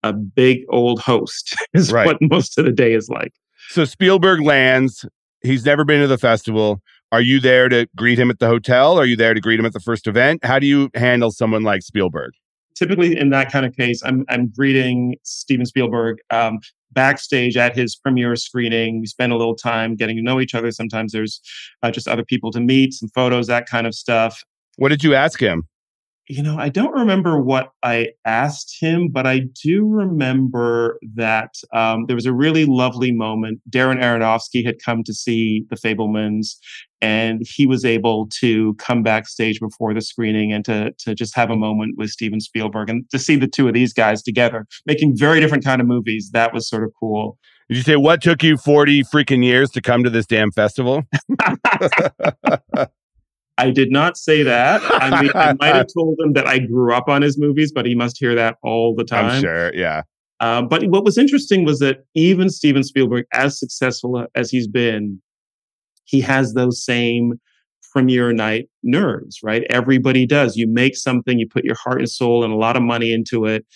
a 0.08 0.12
big 0.12 0.60
old 0.70 1.00
host 1.00 1.56
is 1.74 1.92
right. 1.92 2.06
what 2.06 2.18
most 2.20 2.58
of 2.58 2.64
the 2.64 2.72
day 2.72 2.94
is 2.94 3.08
like. 3.08 3.32
So 3.68 3.84
Spielberg 3.84 4.40
lands. 4.40 5.04
He's 5.42 5.64
never 5.64 5.84
been 5.84 6.00
to 6.00 6.08
the 6.08 6.18
festival. 6.18 6.80
Are 7.12 7.20
you 7.20 7.40
there 7.40 7.68
to 7.68 7.86
greet 7.96 8.18
him 8.18 8.30
at 8.30 8.38
the 8.38 8.48
hotel? 8.48 8.98
Are 8.98 9.04
you 9.06 9.16
there 9.16 9.34
to 9.34 9.40
greet 9.40 9.58
him 9.58 9.66
at 9.66 9.72
the 9.72 9.80
first 9.80 10.06
event? 10.06 10.44
How 10.44 10.58
do 10.58 10.66
you 10.66 10.90
handle 10.94 11.30
someone 11.30 11.62
like 11.62 11.82
Spielberg? 11.82 12.32
Typically, 12.74 13.16
in 13.16 13.30
that 13.30 13.50
kind 13.50 13.64
of 13.64 13.76
case, 13.76 14.02
I'm 14.04 14.24
I'm 14.28 14.48
greeting 14.48 15.16
Steven 15.22 15.66
Spielberg 15.66 16.18
um, 16.30 16.58
backstage 16.92 17.56
at 17.56 17.76
his 17.76 17.96
premiere 17.96 18.36
screening. 18.36 19.00
We 19.00 19.06
spend 19.06 19.32
a 19.32 19.36
little 19.36 19.56
time 19.56 19.96
getting 19.96 20.16
to 20.16 20.22
know 20.22 20.40
each 20.40 20.54
other. 20.54 20.70
Sometimes 20.70 21.12
there's 21.12 21.40
uh, 21.82 21.90
just 21.90 22.08
other 22.08 22.24
people 22.24 22.50
to 22.52 22.60
meet, 22.60 22.94
some 22.94 23.08
photos, 23.14 23.46
that 23.46 23.66
kind 23.66 23.86
of 23.86 23.94
stuff. 23.94 24.42
What 24.76 24.90
did 24.90 25.02
you 25.02 25.14
ask 25.14 25.40
him? 25.40 25.66
You 26.28 26.42
know, 26.42 26.58
I 26.58 26.68
don't 26.68 26.92
remember 26.92 27.40
what 27.40 27.70
I 27.82 28.08
asked 28.26 28.76
him, 28.78 29.08
but 29.08 29.26
I 29.26 29.42
do 29.64 29.86
remember 29.86 30.98
that 31.14 31.54
um, 31.72 32.04
there 32.06 32.16
was 32.16 32.26
a 32.26 32.34
really 32.34 32.66
lovely 32.66 33.12
moment. 33.12 33.60
Darren 33.70 34.02
Aronofsky 34.02 34.64
had 34.64 34.76
come 34.84 35.02
to 35.04 35.14
see 35.14 35.64
The 35.70 35.76
Fabelmans, 35.76 36.56
and 37.00 37.40
he 37.42 37.66
was 37.66 37.84
able 37.84 38.28
to 38.40 38.74
come 38.74 39.02
backstage 39.02 39.58
before 39.58 39.94
the 39.94 40.02
screening 40.02 40.52
and 40.52 40.64
to 40.66 40.92
to 40.98 41.14
just 41.14 41.34
have 41.34 41.48
a 41.48 41.56
moment 41.56 41.94
with 41.96 42.10
Steven 42.10 42.40
Spielberg 42.40 42.90
and 42.90 43.08
to 43.10 43.18
see 43.18 43.36
the 43.36 43.48
two 43.48 43.66
of 43.66 43.72
these 43.72 43.94
guys 43.94 44.22
together 44.22 44.66
making 44.84 45.16
very 45.16 45.40
different 45.40 45.64
kind 45.64 45.80
of 45.80 45.86
movies. 45.86 46.30
That 46.32 46.52
was 46.52 46.68
sort 46.68 46.84
of 46.84 46.90
cool. 47.00 47.38
Did 47.68 47.76
you 47.78 47.82
say 47.82 47.96
what 47.96 48.20
took 48.20 48.42
you 48.42 48.56
40 48.56 49.04
freaking 49.04 49.44
years 49.44 49.70
to 49.70 49.80
come 49.80 50.02
to 50.02 50.10
this 50.10 50.26
damn 50.26 50.50
festival? 50.50 51.02
I 53.58 53.70
did 53.70 53.90
not 53.90 54.16
say 54.16 54.44
that. 54.44 54.80
I 54.84 55.20
mean, 55.20 55.32
I 55.34 55.52
might 55.60 55.74
have 55.74 55.88
told 55.92 56.18
him 56.20 56.32
that 56.34 56.46
I 56.46 56.60
grew 56.60 56.94
up 56.94 57.08
on 57.08 57.22
his 57.22 57.36
movies, 57.36 57.72
but 57.72 57.84
he 57.84 57.94
must 57.94 58.16
hear 58.16 58.34
that 58.36 58.56
all 58.62 58.94
the 58.94 59.04
time. 59.04 59.26
I'm 59.26 59.40
sure, 59.42 59.74
yeah. 59.74 60.02
Uh, 60.40 60.62
but 60.62 60.84
what 60.86 61.04
was 61.04 61.18
interesting 61.18 61.64
was 61.64 61.80
that 61.80 62.04
even 62.14 62.48
Steven 62.48 62.84
Spielberg, 62.84 63.26
as 63.32 63.58
successful 63.58 64.24
as 64.36 64.50
he's 64.50 64.68
been, 64.68 65.20
he 66.04 66.20
has 66.20 66.54
those 66.54 66.82
same 66.82 67.40
premiere 67.92 68.32
night 68.32 68.68
nerves, 68.84 69.40
right? 69.42 69.64
Everybody 69.68 70.24
does. 70.24 70.56
You 70.56 70.68
make 70.68 70.96
something, 70.96 71.40
you 71.40 71.48
put 71.48 71.64
your 71.64 71.74
heart 71.74 71.98
and 71.98 72.08
soul 72.08 72.44
and 72.44 72.52
a 72.52 72.56
lot 72.56 72.76
of 72.76 72.82
money 72.82 73.12
into 73.12 73.44
it. 73.44 73.66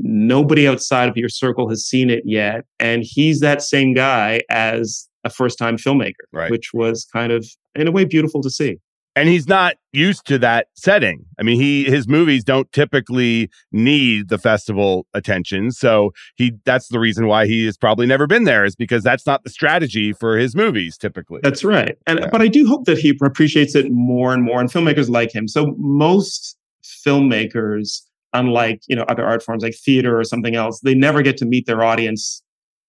Nobody 0.00 0.66
outside 0.66 1.08
of 1.08 1.16
your 1.16 1.28
circle 1.28 1.68
has 1.68 1.86
seen 1.86 2.10
it 2.10 2.24
yet. 2.24 2.64
And 2.80 3.04
he's 3.04 3.38
that 3.40 3.62
same 3.62 3.94
guy 3.94 4.40
as 4.50 5.08
a 5.22 5.30
first 5.30 5.58
time 5.58 5.76
filmmaker, 5.76 6.14
right. 6.32 6.50
which 6.50 6.70
was 6.74 7.06
kind 7.12 7.30
of, 7.30 7.46
in 7.76 7.86
a 7.86 7.92
way, 7.92 8.04
beautiful 8.04 8.42
to 8.42 8.50
see 8.50 8.78
and 9.16 9.28
he's 9.28 9.48
not 9.48 9.74
used 9.92 10.26
to 10.26 10.38
that 10.38 10.68
setting. 10.74 11.24
I 11.38 11.42
mean, 11.42 11.60
he 11.60 11.84
his 11.84 12.06
movies 12.06 12.44
don't 12.44 12.70
typically 12.72 13.50
need 13.72 14.28
the 14.28 14.38
festival 14.38 15.06
attention, 15.14 15.72
so 15.72 16.12
he 16.36 16.52
that's 16.64 16.88
the 16.88 16.98
reason 16.98 17.26
why 17.26 17.46
he 17.46 17.66
has 17.66 17.76
probably 17.76 18.06
never 18.06 18.26
been 18.26 18.44
there 18.44 18.64
is 18.64 18.76
because 18.76 19.02
that's 19.02 19.26
not 19.26 19.42
the 19.44 19.50
strategy 19.50 20.12
for 20.12 20.38
his 20.38 20.54
movies 20.54 20.96
typically. 20.96 21.40
That's 21.42 21.64
right, 21.64 21.96
and 22.06 22.20
yeah. 22.20 22.28
but 22.30 22.40
I 22.40 22.48
do 22.48 22.66
hope 22.66 22.84
that 22.86 22.98
he 22.98 23.16
appreciates 23.22 23.74
it 23.74 23.90
more 23.90 24.32
and 24.32 24.44
more, 24.44 24.60
and 24.60 24.70
filmmakers 24.70 25.08
like 25.08 25.34
him. 25.34 25.48
So 25.48 25.74
most 25.78 26.56
filmmakers, 26.84 28.02
unlike 28.32 28.82
you 28.86 28.94
know 28.94 29.04
other 29.08 29.26
art 29.26 29.42
forms 29.42 29.62
like 29.62 29.74
theater 29.74 30.18
or 30.18 30.24
something 30.24 30.54
else, 30.54 30.80
they 30.80 30.94
never 30.94 31.22
get 31.22 31.36
to 31.38 31.44
meet 31.44 31.66
their 31.66 31.82
audience 31.82 32.42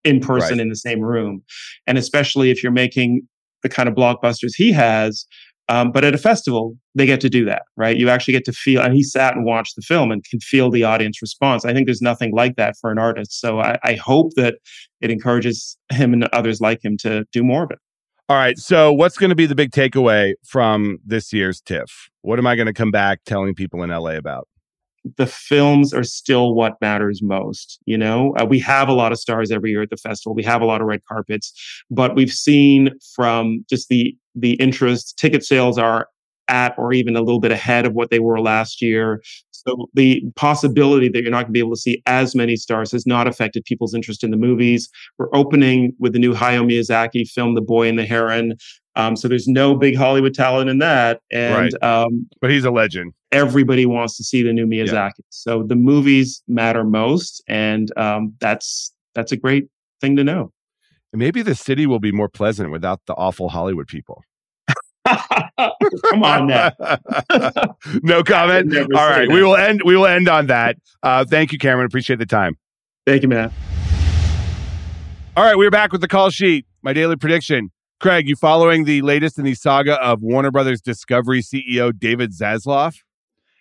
in 0.03 0.19
person 0.19 0.57
right. 0.57 0.62
in 0.62 0.69
the 0.69 0.75
same 0.75 1.01
room, 1.01 1.41
and 1.88 1.97
especially 1.97 2.51
if 2.51 2.62
you're 2.62 2.71
making 2.71 3.27
the 3.63 3.69
kind 3.69 3.88
of 3.88 3.95
blockbusters 3.95 4.53
he 4.55 4.71
has 4.71 5.25
um, 5.69 5.91
but 5.91 6.04
at 6.04 6.13
a 6.13 6.17
festival, 6.17 6.76
they 6.95 7.06
get 7.06 7.21
to 7.21 7.30
do 7.30 7.45
that, 7.45 7.63
right? 7.78 7.97
You 7.97 8.10
actually 8.10 8.34
get 8.34 8.45
to 8.45 8.54
feel, 8.54 8.82
and 8.82 8.93
he 8.93 9.04
sat 9.04 9.36
and 9.36 9.45
watched 9.45 9.76
the 9.76 9.82
film 9.82 10.12
and 10.12 10.24
can 10.24 10.39
feel 10.39 10.69
the 10.69 10.84
audience 10.84 11.21
response. 11.21 11.65
I 11.65 11.74
think 11.74 11.88
there's 11.88 12.02
nothing 12.02 12.34
like 12.34 12.56
that 12.58 12.76
for 12.80 12.91
an 12.91 13.00
artist. 13.00 13.39
So 13.39 13.60
I, 13.60 13.78
I 13.84 13.93
hope 13.93 14.34
that 14.36 14.56
it 15.00 15.12
encourages 15.12 15.78
him 15.91 16.13
and 16.13 16.26
others 16.34 16.60
like 16.62 16.84
him 16.84 16.97
to 17.02 17.26
do 17.32 17.43
more 17.43 17.63
of 17.63 17.71
it. 17.71 17.80
All 18.30 18.38
right. 18.38 18.58
So, 18.58 18.93
what's 18.93 19.17
going 19.17 19.30
to 19.30 19.36
be 19.36 19.45
the 19.45 19.56
big 19.56 19.71
takeaway 19.71 20.36
from 20.45 21.00
this 21.06 21.34
year's 21.34 21.60
TIFF? 21.60 22.10
What 22.21 22.39
am 22.39 22.47
I 22.47 22.56
going 22.56 22.67
to 22.67 22.74
come 22.74 22.91
back 22.91 23.19
telling 23.26 23.54
people 23.56 23.84
in 23.84 23.89
LA 23.89 24.12
about? 24.12 24.47
The 25.17 25.25
films 25.25 25.93
are 25.93 26.03
still 26.03 26.53
what 26.53 26.73
matters 26.81 27.21
most. 27.23 27.79
You 27.85 27.97
know, 27.97 28.33
uh, 28.37 28.45
we 28.45 28.59
have 28.59 28.87
a 28.87 28.93
lot 28.93 29.11
of 29.11 29.19
stars 29.19 29.51
every 29.51 29.71
year 29.71 29.81
at 29.81 29.89
the 29.89 29.97
festival. 29.97 30.35
We 30.35 30.43
have 30.43 30.61
a 30.61 30.65
lot 30.65 30.81
of 30.81 30.87
red 30.87 31.01
carpets, 31.07 31.53
but 31.89 32.15
we've 32.15 32.31
seen 32.31 32.91
from 33.15 33.65
just 33.69 33.89
the 33.89 34.15
the 34.35 34.53
interest, 34.53 35.17
ticket 35.17 35.43
sales 35.43 35.77
are 35.77 36.07
at 36.47 36.77
or 36.77 36.93
even 36.93 37.15
a 37.15 37.21
little 37.21 37.39
bit 37.39 37.51
ahead 37.51 37.85
of 37.85 37.93
what 37.93 38.09
they 38.09 38.19
were 38.19 38.39
last 38.39 38.81
year. 38.81 39.21
So 39.51 39.87
the 39.93 40.23
possibility 40.35 41.07
that 41.09 41.21
you're 41.21 41.31
not 41.31 41.43
going 41.43 41.47
to 41.47 41.51
be 41.51 41.59
able 41.59 41.75
to 41.75 41.79
see 41.79 42.01
as 42.07 42.35
many 42.35 42.55
stars 42.55 42.91
has 42.91 43.05
not 43.05 43.27
affected 43.27 43.63
people's 43.63 43.93
interest 43.93 44.23
in 44.23 44.31
the 44.31 44.37
movies. 44.37 44.89
We're 45.17 45.33
opening 45.33 45.93
with 45.99 46.13
the 46.13 46.19
new 46.19 46.33
Hayao 46.33 46.65
Miyazaki 46.65 47.27
film, 47.27 47.53
The 47.53 47.61
Boy 47.61 47.87
and 47.87 47.99
the 47.99 48.05
Heron. 48.05 48.55
Um, 48.95 49.15
so 49.15 49.27
there's 49.27 49.47
no 49.47 49.75
big 49.75 49.95
Hollywood 49.95 50.34
talent 50.34 50.69
in 50.69 50.80
that, 50.80 51.21
and 51.32 51.73
right. 51.73 51.84
um, 51.84 52.27
but 52.41 52.49
he's 52.49 52.65
a 52.65 52.71
legend. 52.71 53.13
Everybody 53.32 53.86
wants 53.86 54.17
to 54.17 54.23
see 54.23 54.43
the 54.43 54.51
new 54.51 54.65
Miyazaki. 54.65 55.12
Yeah. 55.17 55.25
So 55.30 55.63
the 55.63 55.75
movies 55.75 56.43
matter 56.47 56.84
most, 56.84 57.41
and 57.47 57.95
um, 57.97 58.34
that's 58.39 58.93
that's 59.15 59.32
a 59.32 59.38
great 59.38 59.69
thing 60.01 60.15
to 60.17 60.23
know. 60.23 60.51
maybe 61.13 61.41
the 61.41 61.56
city 61.56 61.86
will 61.86 61.99
be 61.99 62.12
more 62.12 62.30
pleasant 62.30 62.71
without 62.71 62.99
the 63.06 63.13
awful 63.13 63.49
Hollywood 63.49 63.88
people. 63.88 64.23
Come 65.08 66.23
on 66.23 66.47
now. 66.47 66.71
no 68.04 68.23
comment. 68.23 68.75
All 68.77 68.86
right, 68.86 69.27
that. 69.27 69.34
we 69.34 69.41
will 69.43 69.56
end. 69.56 69.82
We 69.86 69.95
will 69.95 70.06
end 70.06 70.27
on 70.27 70.47
that. 70.47 70.77
Uh, 71.01 71.25
thank 71.25 71.51
you, 71.51 71.58
Cameron. 71.58 71.86
Appreciate 71.86 72.19
the 72.19 72.25
time. 72.25 72.58
Thank 73.06 73.23
you, 73.23 73.30
man. 73.30 73.51
All 75.36 75.43
right, 75.45 75.58
we're 75.58 75.71
back 75.71 75.91
with 75.91 76.01
the 76.01 76.08
call 76.08 76.30
sheet. 76.30 76.65
My 76.82 76.93
daily 76.93 77.15
prediction. 77.15 77.71
Craig, 78.01 78.27
you 78.27 78.35
following 78.35 78.85
the 78.85 79.03
latest 79.03 79.37
in 79.37 79.45
the 79.45 79.53
saga 79.53 79.93
of 80.01 80.23
Warner 80.23 80.49
Brothers 80.49 80.81
Discovery 80.81 81.43
CEO 81.43 81.95
David 81.95 82.31
Zaslav? 82.31 82.95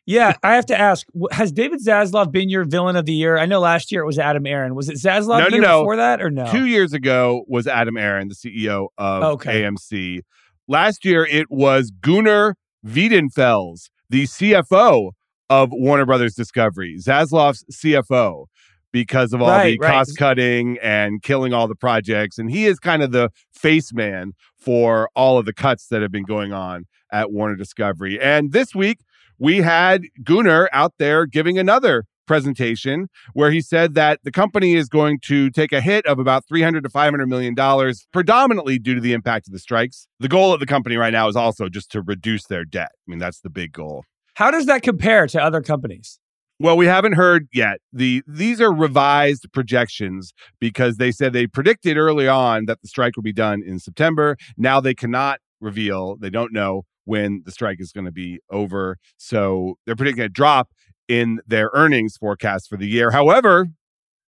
Yeah, 0.07 0.33
I 0.42 0.55
have 0.55 0.64
to 0.66 0.81
ask: 0.81 1.07
Has 1.31 1.53
David 1.53 1.81
Zaslav 1.85 2.33
been 2.33 2.48
your 2.48 2.64
villain 2.64 2.96
of 2.96 3.05
the 3.05 3.12
year? 3.12 3.37
I 3.37 3.44
know 3.44 3.61
last 3.61 3.92
year 3.92 4.00
it 4.00 4.07
was 4.07 4.18
Adam 4.18 4.46
Aron. 4.46 4.74
Was 4.74 4.88
it 4.88 4.96
Zaslav 4.96 5.40
no, 5.40 5.48
no, 5.48 5.59
no. 5.59 5.81
before 5.83 5.96
that, 5.96 6.22
or 6.22 6.31
no? 6.31 6.50
Two 6.50 6.64
years 6.64 6.94
ago 6.94 7.44
was 7.48 7.66
Adam 7.66 7.98
Aron, 7.98 8.29
the 8.29 8.35
CEO 8.35 8.88
of 8.96 9.22
okay. 9.22 9.61
AMC. 9.61 10.22
Last 10.66 11.05
year 11.05 11.26
it 11.26 11.50
was 11.50 11.90
Gunnar 11.90 12.57
Wiedenfels, 12.83 13.90
the 14.09 14.24
CFO 14.24 15.11
of 15.50 15.68
Warner 15.70 16.07
Brothers 16.07 16.35
Discovery, 16.35 16.96
Zaslav's 16.98 17.62
CFO 17.70 18.46
because 18.92 19.33
of 19.33 19.42
all 19.42 19.48
right, 19.48 19.79
the 19.79 19.79
right. 19.79 19.92
cost 19.92 20.16
cutting 20.18 20.79
and 20.83 21.22
killing 21.22 21.53
all 21.53 21.68
the 21.68 21.74
projects. 21.74 22.38
And 22.38 22.50
he 22.50 22.66
is 22.66 22.79
kind 22.79 23.03
of 23.03 23.12
the 23.12 23.31
face 23.53 23.92
man 23.92 24.33
for 24.57 25.11
all 25.14 25.38
of 25.38 25.46
the 25.46 25.53
cuts 25.53 25.87
that 25.88 26.03
have 26.03 26.12
been 26.12 26.24
going 26.24 26.53
on 26.53 26.87
at 27.12 27.33
Warner 27.33 27.57
Discovery. 27.57 28.20
And 28.20 28.53
this 28.53 28.74
week, 28.74 29.00
we 29.38 29.59
had 29.59 30.05
Gunnar 30.22 30.68
out 30.72 30.94
there 30.98 31.26
giving 31.26 31.59
another 31.59 32.05
presentation 32.31 33.09
where 33.33 33.50
he 33.50 33.61
said 33.61 33.94
that 33.94 34.20
the 34.22 34.31
company 34.31 34.74
is 34.74 34.88
going 34.88 35.18
to 35.18 35.50
take 35.50 35.72
a 35.72 35.81
hit 35.81 36.07
of 36.07 36.20
about 36.20 36.46
300 36.46 36.85
to 36.85 36.88
500 36.88 37.26
million 37.26 37.57
dollars 37.57 38.07
predominantly 38.12 38.79
due 38.79 38.94
to 38.94 39.00
the 39.00 39.12
impact 39.12 39.48
of 39.48 39.53
the 39.53 39.59
strikes. 39.59 40.07
The 40.20 40.29
goal 40.29 40.53
of 40.53 40.61
the 40.61 40.66
company 40.66 40.96
right 40.96 41.12
now 41.12 41.26
is 41.26 41.35
also 41.35 41.68
just 41.68 41.90
to 41.90 42.03
reduce 42.03 42.44
their 42.44 42.64
debt. 42.64 42.90
I 42.92 43.11
mean 43.11 43.18
that's 43.18 43.40
the 43.40 43.50
big 43.50 43.72
goal. 43.72 44.05
How 44.35 44.53
does 44.53 44.66
that 44.66 44.83
compare 44.83 45.26
to 45.26 45.42
other 45.42 45.61
companies? 45.61 46.20
Well, 46.62 46.77
we 46.77 46.85
haven't 46.85 47.14
heard 47.14 47.49
yet. 47.55 47.79
The 47.90 48.23
these 48.27 48.61
are 48.61 48.70
revised 48.70 49.46
projections 49.51 50.35
because 50.61 50.99
they 50.99 51.11
said 51.11 51.33
they 51.33 51.46
predicted 51.46 51.96
early 51.96 52.29
on 52.29 52.66
that 52.66 52.83
the 52.83 52.88
strike 52.88 53.16
would 53.16 53.25
be 53.25 53.33
done 53.33 53.62
in 53.66 53.79
September. 53.79 54.37
Now 54.59 54.79
they 54.79 54.92
cannot 54.92 55.40
reveal. 55.62 56.16
They 56.16 56.29
don't 56.29 56.53
know 56.53 56.83
when 57.07 57.44
the 57.46 57.51
strike 57.51 57.79
is 57.81 57.92
going 57.92 58.05
to 58.05 58.12
be 58.12 58.40
over. 58.51 58.99
So 59.16 59.79
they're 59.87 59.96
predicting 59.96 60.23
a 60.23 60.29
drop 60.29 60.68
in 61.09 61.40
their 61.46 61.70
earnings 61.73 62.18
forecast 62.18 62.68
for 62.68 62.77
the 62.77 62.87
year. 62.87 63.11
However, 63.11 63.68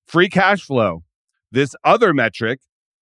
free 0.07 0.31
cash 0.31 0.62
flow, 0.62 1.03
this 1.51 1.75
other 1.85 2.14
metric 2.14 2.61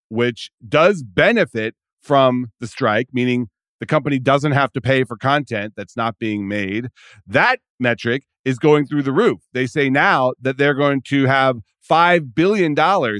which 0.08 0.50
does 0.68 1.04
benefit 1.04 1.76
from 2.02 2.50
the 2.58 2.66
strike, 2.66 3.06
meaning 3.12 3.46
the 3.78 3.86
company 3.86 4.18
doesn't 4.18 4.52
have 4.52 4.72
to 4.72 4.80
pay 4.80 5.04
for 5.04 5.16
content 5.16 5.74
that's 5.76 5.96
not 5.96 6.18
being 6.18 6.48
made. 6.48 6.88
That 7.28 7.60
metric 7.78 8.24
is 8.44 8.58
going 8.58 8.86
through 8.86 9.02
the 9.02 9.12
roof. 9.12 9.40
They 9.52 9.66
say 9.66 9.90
now 9.90 10.32
that 10.40 10.56
they're 10.56 10.74
going 10.74 11.02
to 11.02 11.26
have 11.26 11.58
$5 11.88 12.34
billion 12.34 12.74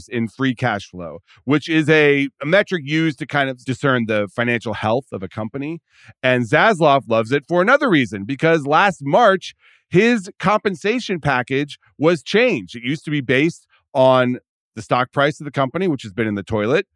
in 0.08 0.28
free 0.28 0.54
cash 0.54 0.88
flow, 0.88 1.18
which 1.44 1.68
is 1.68 1.88
a, 1.88 2.28
a, 2.40 2.46
metric 2.46 2.82
used 2.86 3.18
to 3.18 3.26
kind 3.26 3.50
of 3.50 3.64
discern 3.64 4.06
the 4.06 4.28
financial 4.34 4.74
health 4.74 5.06
of 5.12 5.22
a 5.22 5.28
company. 5.28 5.80
And 6.22 6.44
Zaslav 6.44 7.08
loves 7.08 7.32
it 7.32 7.44
for 7.48 7.60
another 7.60 7.90
reason, 7.90 8.24
because 8.24 8.66
last 8.66 9.00
March, 9.02 9.54
his 9.88 10.30
compensation 10.38 11.20
package 11.20 11.78
was 11.98 12.22
changed. 12.22 12.76
It 12.76 12.84
used 12.84 13.04
to 13.06 13.10
be 13.10 13.20
based 13.20 13.66
on 13.92 14.38
the 14.76 14.82
stock 14.82 15.10
price 15.10 15.40
of 15.40 15.44
the 15.44 15.50
company, 15.50 15.88
which 15.88 16.04
has 16.04 16.12
been 16.12 16.28
in 16.28 16.36
the 16.36 16.44
toilet. 16.44 16.86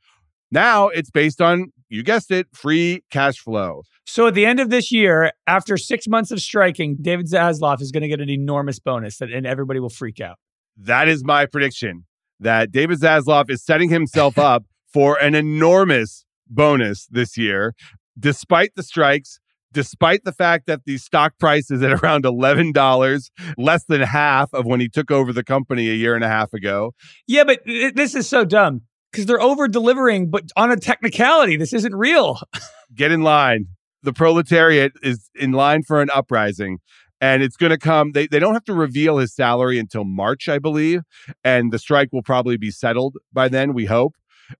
Now 0.52 0.88
it's 0.88 1.10
based 1.10 1.40
on, 1.40 1.72
you 1.94 2.02
guessed 2.02 2.32
it, 2.32 2.48
free 2.52 3.04
cash 3.10 3.38
flow. 3.38 3.82
So 4.04 4.26
at 4.26 4.34
the 4.34 4.44
end 4.44 4.58
of 4.58 4.68
this 4.68 4.90
year, 4.90 5.30
after 5.46 5.76
six 5.76 6.08
months 6.08 6.32
of 6.32 6.40
striking, 6.40 6.96
David 7.00 7.26
Zaslav 7.26 7.80
is 7.80 7.92
going 7.92 8.02
to 8.02 8.08
get 8.08 8.20
an 8.20 8.28
enormous 8.28 8.80
bonus 8.80 9.20
and 9.20 9.46
everybody 9.46 9.78
will 9.78 9.88
freak 9.88 10.20
out. 10.20 10.36
That 10.76 11.08
is 11.08 11.24
my 11.24 11.46
prediction 11.46 12.04
that 12.40 12.72
David 12.72 13.00
Zaslav 13.00 13.48
is 13.48 13.64
setting 13.64 13.90
himself 13.90 14.38
up 14.38 14.64
for 14.92 15.16
an 15.20 15.36
enormous 15.36 16.24
bonus 16.48 17.06
this 17.10 17.36
year, 17.36 17.74
despite 18.18 18.74
the 18.74 18.82
strikes, 18.82 19.38
despite 19.72 20.24
the 20.24 20.32
fact 20.32 20.66
that 20.66 20.80
the 20.86 20.98
stock 20.98 21.38
price 21.38 21.70
is 21.70 21.80
at 21.80 21.92
around 22.02 22.24
$11, 22.24 23.30
less 23.56 23.84
than 23.84 24.00
half 24.00 24.52
of 24.52 24.66
when 24.66 24.80
he 24.80 24.88
took 24.88 25.12
over 25.12 25.32
the 25.32 25.44
company 25.44 25.88
a 25.88 25.94
year 25.94 26.16
and 26.16 26.24
a 26.24 26.28
half 26.28 26.52
ago. 26.52 26.92
Yeah, 27.28 27.44
but 27.44 27.60
uh, 27.60 27.92
this 27.94 28.16
is 28.16 28.28
so 28.28 28.44
dumb 28.44 28.82
because 29.14 29.26
they're 29.26 29.40
over 29.40 29.68
delivering, 29.68 30.28
but 30.28 30.50
on 30.56 30.70
a 30.70 30.76
technicality, 30.76 31.56
this 31.56 31.72
isn't 31.72 31.94
real. 31.94 32.40
Get 32.94 33.12
in 33.12 33.22
line 33.22 33.68
the 34.04 34.12
proletariat 34.12 34.92
is 35.02 35.30
in 35.34 35.52
line 35.52 35.82
for 35.82 36.00
an 36.00 36.10
uprising 36.14 36.78
and 37.20 37.42
it's 37.42 37.56
going 37.56 37.70
to 37.70 37.78
come 37.78 38.12
they, 38.12 38.26
they 38.26 38.38
don't 38.38 38.52
have 38.52 38.64
to 38.64 38.74
reveal 38.74 39.18
his 39.18 39.34
salary 39.34 39.78
until 39.78 40.04
march 40.04 40.48
i 40.48 40.58
believe 40.58 41.00
and 41.42 41.72
the 41.72 41.78
strike 41.78 42.10
will 42.12 42.22
probably 42.22 42.56
be 42.56 42.70
settled 42.70 43.16
by 43.32 43.48
then 43.48 43.72
we 43.72 43.86
hope 43.86 44.14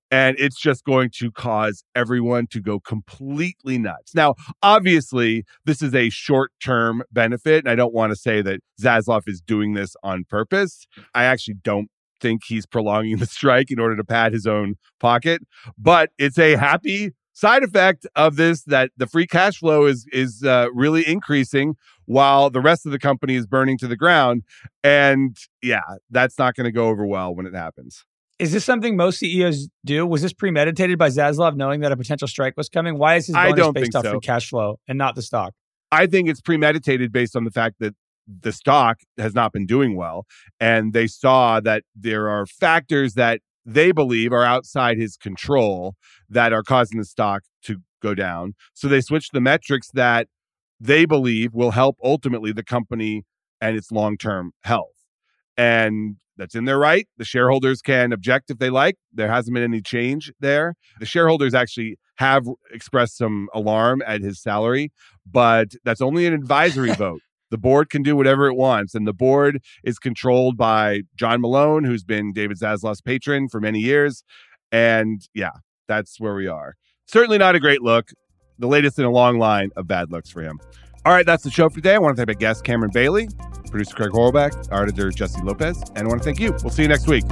and 0.09 0.35
it's 0.39 0.59
just 0.59 0.83
going 0.83 1.11
to 1.13 1.31
cause 1.31 1.83
everyone 1.95 2.47
to 2.47 2.59
go 2.59 2.79
completely 2.79 3.77
nuts. 3.77 4.15
Now, 4.15 4.33
obviously, 4.63 5.45
this 5.65 5.81
is 5.83 5.93
a 5.93 6.09
short 6.09 6.51
term 6.59 7.03
benefit, 7.11 7.63
and 7.63 7.69
I 7.69 7.75
don't 7.75 7.93
want 7.93 8.11
to 8.11 8.15
say 8.15 8.41
that 8.41 8.61
Zaslav 8.81 9.21
is 9.27 9.41
doing 9.41 9.73
this 9.73 9.95
on 10.01 10.23
purpose. 10.27 10.87
I 11.13 11.25
actually 11.25 11.57
don't 11.63 11.89
think 12.21 12.43
he's 12.45 12.65
prolonging 12.65 13.17
the 13.19 13.25
strike 13.25 13.71
in 13.71 13.79
order 13.79 13.95
to 13.95 14.03
pad 14.03 14.33
his 14.33 14.45
own 14.45 14.75
pocket, 14.99 15.41
but 15.77 16.09
it's 16.17 16.37
a 16.37 16.55
happy 16.55 17.13
side 17.35 17.63
effect 17.63 18.07
of 18.15 18.37
this 18.37 18.63
that 18.63 18.91
the 18.97 19.05
free 19.05 19.27
cash 19.27 19.57
flow 19.57 19.85
is 19.85 20.07
is 20.11 20.43
uh, 20.43 20.67
really 20.73 21.07
increasing 21.07 21.75
while 22.05 22.49
the 22.49 22.61
rest 22.61 22.85
of 22.85 22.91
the 22.91 22.99
company 22.99 23.35
is 23.35 23.45
burning 23.45 23.77
to 23.77 23.87
the 23.87 23.97
ground 23.97 24.41
and 24.83 25.37
yeah 25.61 25.81
that's 26.09 26.39
not 26.39 26.55
going 26.55 26.63
to 26.63 26.71
go 26.71 26.87
over 26.87 27.05
well 27.05 27.35
when 27.35 27.45
it 27.45 27.53
happens 27.53 28.05
Is 28.39 28.53
this 28.53 28.63
something 28.63 28.95
most 28.95 29.19
CEOs 29.19 29.69
do? 29.85 30.05
Was 30.05 30.21
this 30.21 30.33
premeditated 30.33 30.97
by 30.97 31.09
Zaslav 31.09 31.55
knowing 31.55 31.81
that 31.81 31.91
a 31.91 31.97
potential 31.97 32.27
strike 32.27 32.55
was 32.57 32.69
coming? 32.69 32.97
Why 32.97 33.15
is 33.15 33.27
his 33.27 33.35
bonus 33.35 33.71
based 33.73 33.95
off 33.95 34.05
so. 34.05 34.11
free 34.11 34.19
cash 34.21 34.49
flow 34.49 34.79
and 34.87 34.97
not 34.97 35.15
the 35.15 35.21
stock? 35.21 35.53
I 35.91 36.07
think 36.07 36.29
it's 36.29 36.41
premeditated 36.41 37.11
based 37.11 37.35
on 37.35 37.43
the 37.43 37.51
fact 37.51 37.75
that 37.79 37.95
the 38.27 38.51
stock 38.51 38.99
has 39.17 39.33
not 39.33 39.51
been 39.51 39.65
doing 39.65 39.95
well. 39.95 40.25
And 40.59 40.93
they 40.93 41.07
saw 41.07 41.59
that 41.61 41.83
there 41.95 42.29
are 42.29 42.45
factors 42.45 43.13
that 43.13 43.41
they 43.65 43.91
believe 43.91 44.31
are 44.31 44.43
outside 44.43 44.97
his 44.97 45.17
control 45.17 45.95
that 46.29 46.53
are 46.53 46.63
causing 46.63 46.99
the 46.99 47.05
stock 47.05 47.41
to 47.63 47.77
go 48.01 48.13
down. 48.13 48.53
So 48.73 48.87
they 48.87 49.01
switched 49.01 49.33
the 49.33 49.41
metrics 49.41 49.89
that 49.93 50.27
they 50.79 51.05
believe 51.05 51.53
will 51.53 51.71
help 51.71 51.97
ultimately 52.03 52.51
the 52.51 52.63
company 52.63 53.23
and 53.61 53.75
its 53.75 53.91
long 53.91 54.17
term 54.17 54.51
health. 54.63 54.89
And 55.57 56.17
that's 56.37 56.55
in 56.55 56.65
their 56.65 56.77
right. 56.77 57.07
The 57.17 57.25
shareholders 57.25 57.81
can 57.81 58.11
object 58.11 58.51
if 58.51 58.57
they 58.57 58.69
like. 58.69 58.95
There 59.13 59.29
hasn't 59.29 59.53
been 59.53 59.63
any 59.63 59.81
change 59.81 60.31
there. 60.39 60.75
The 60.99 61.05
shareholders 61.05 61.53
actually 61.53 61.97
have 62.17 62.45
expressed 62.71 63.17
some 63.17 63.47
alarm 63.53 64.01
at 64.05 64.21
his 64.21 64.41
salary, 64.41 64.91
but 65.25 65.69
that's 65.83 66.01
only 66.01 66.25
an 66.25 66.33
advisory 66.33 66.93
vote. 66.95 67.21
The 67.51 67.57
board 67.57 67.89
can 67.89 68.03
do 68.03 68.15
whatever 68.15 68.47
it 68.47 68.55
wants, 68.55 68.95
and 68.95 69.07
the 69.07 69.13
board 69.13 69.61
is 69.83 69.99
controlled 69.99 70.57
by 70.57 71.01
John 71.15 71.41
Malone, 71.41 71.83
who's 71.83 72.03
been 72.03 72.33
David 72.33 72.57
Zaslav's 72.57 73.01
patron 73.01 73.47
for 73.49 73.59
many 73.59 73.79
years. 73.79 74.23
And 74.71 75.21
yeah, 75.33 75.51
that's 75.87 76.19
where 76.19 76.35
we 76.35 76.47
are. 76.47 76.75
Certainly 77.07 77.37
not 77.37 77.55
a 77.55 77.59
great 77.59 77.81
look. 77.81 78.09
The 78.57 78.67
latest 78.67 78.97
in 78.97 79.05
a 79.05 79.11
long 79.11 79.37
line 79.37 79.69
of 79.75 79.87
bad 79.87 80.11
looks 80.11 80.29
for 80.29 80.41
him. 80.41 80.59
All 81.05 81.13
right, 81.13 81.25
that's 81.25 81.43
the 81.43 81.51
show 81.51 81.69
for 81.69 81.75
today. 81.75 81.95
I 81.95 81.97
want 81.99 82.15
to 82.15 82.25
thank 82.25 82.29
my 82.29 82.39
guest, 82.39 82.63
Cameron 82.63 82.91
Bailey, 82.91 83.27
producer 83.69 83.95
Craig 83.95 84.11
Horlbeck, 84.11 84.71
editor, 84.71 85.11
Jessie 85.11 85.41
Lopez, 85.41 85.81
and 85.95 85.99
I 85.99 86.07
want 86.07 86.21
to 86.21 86.25
thank 86.25 86.39
you. 86.39 86.51
We'll 86.63 86.71
see 86.71 86.81
you 86.81 86.87
next 86.87 87.07
week. 87.07 87.25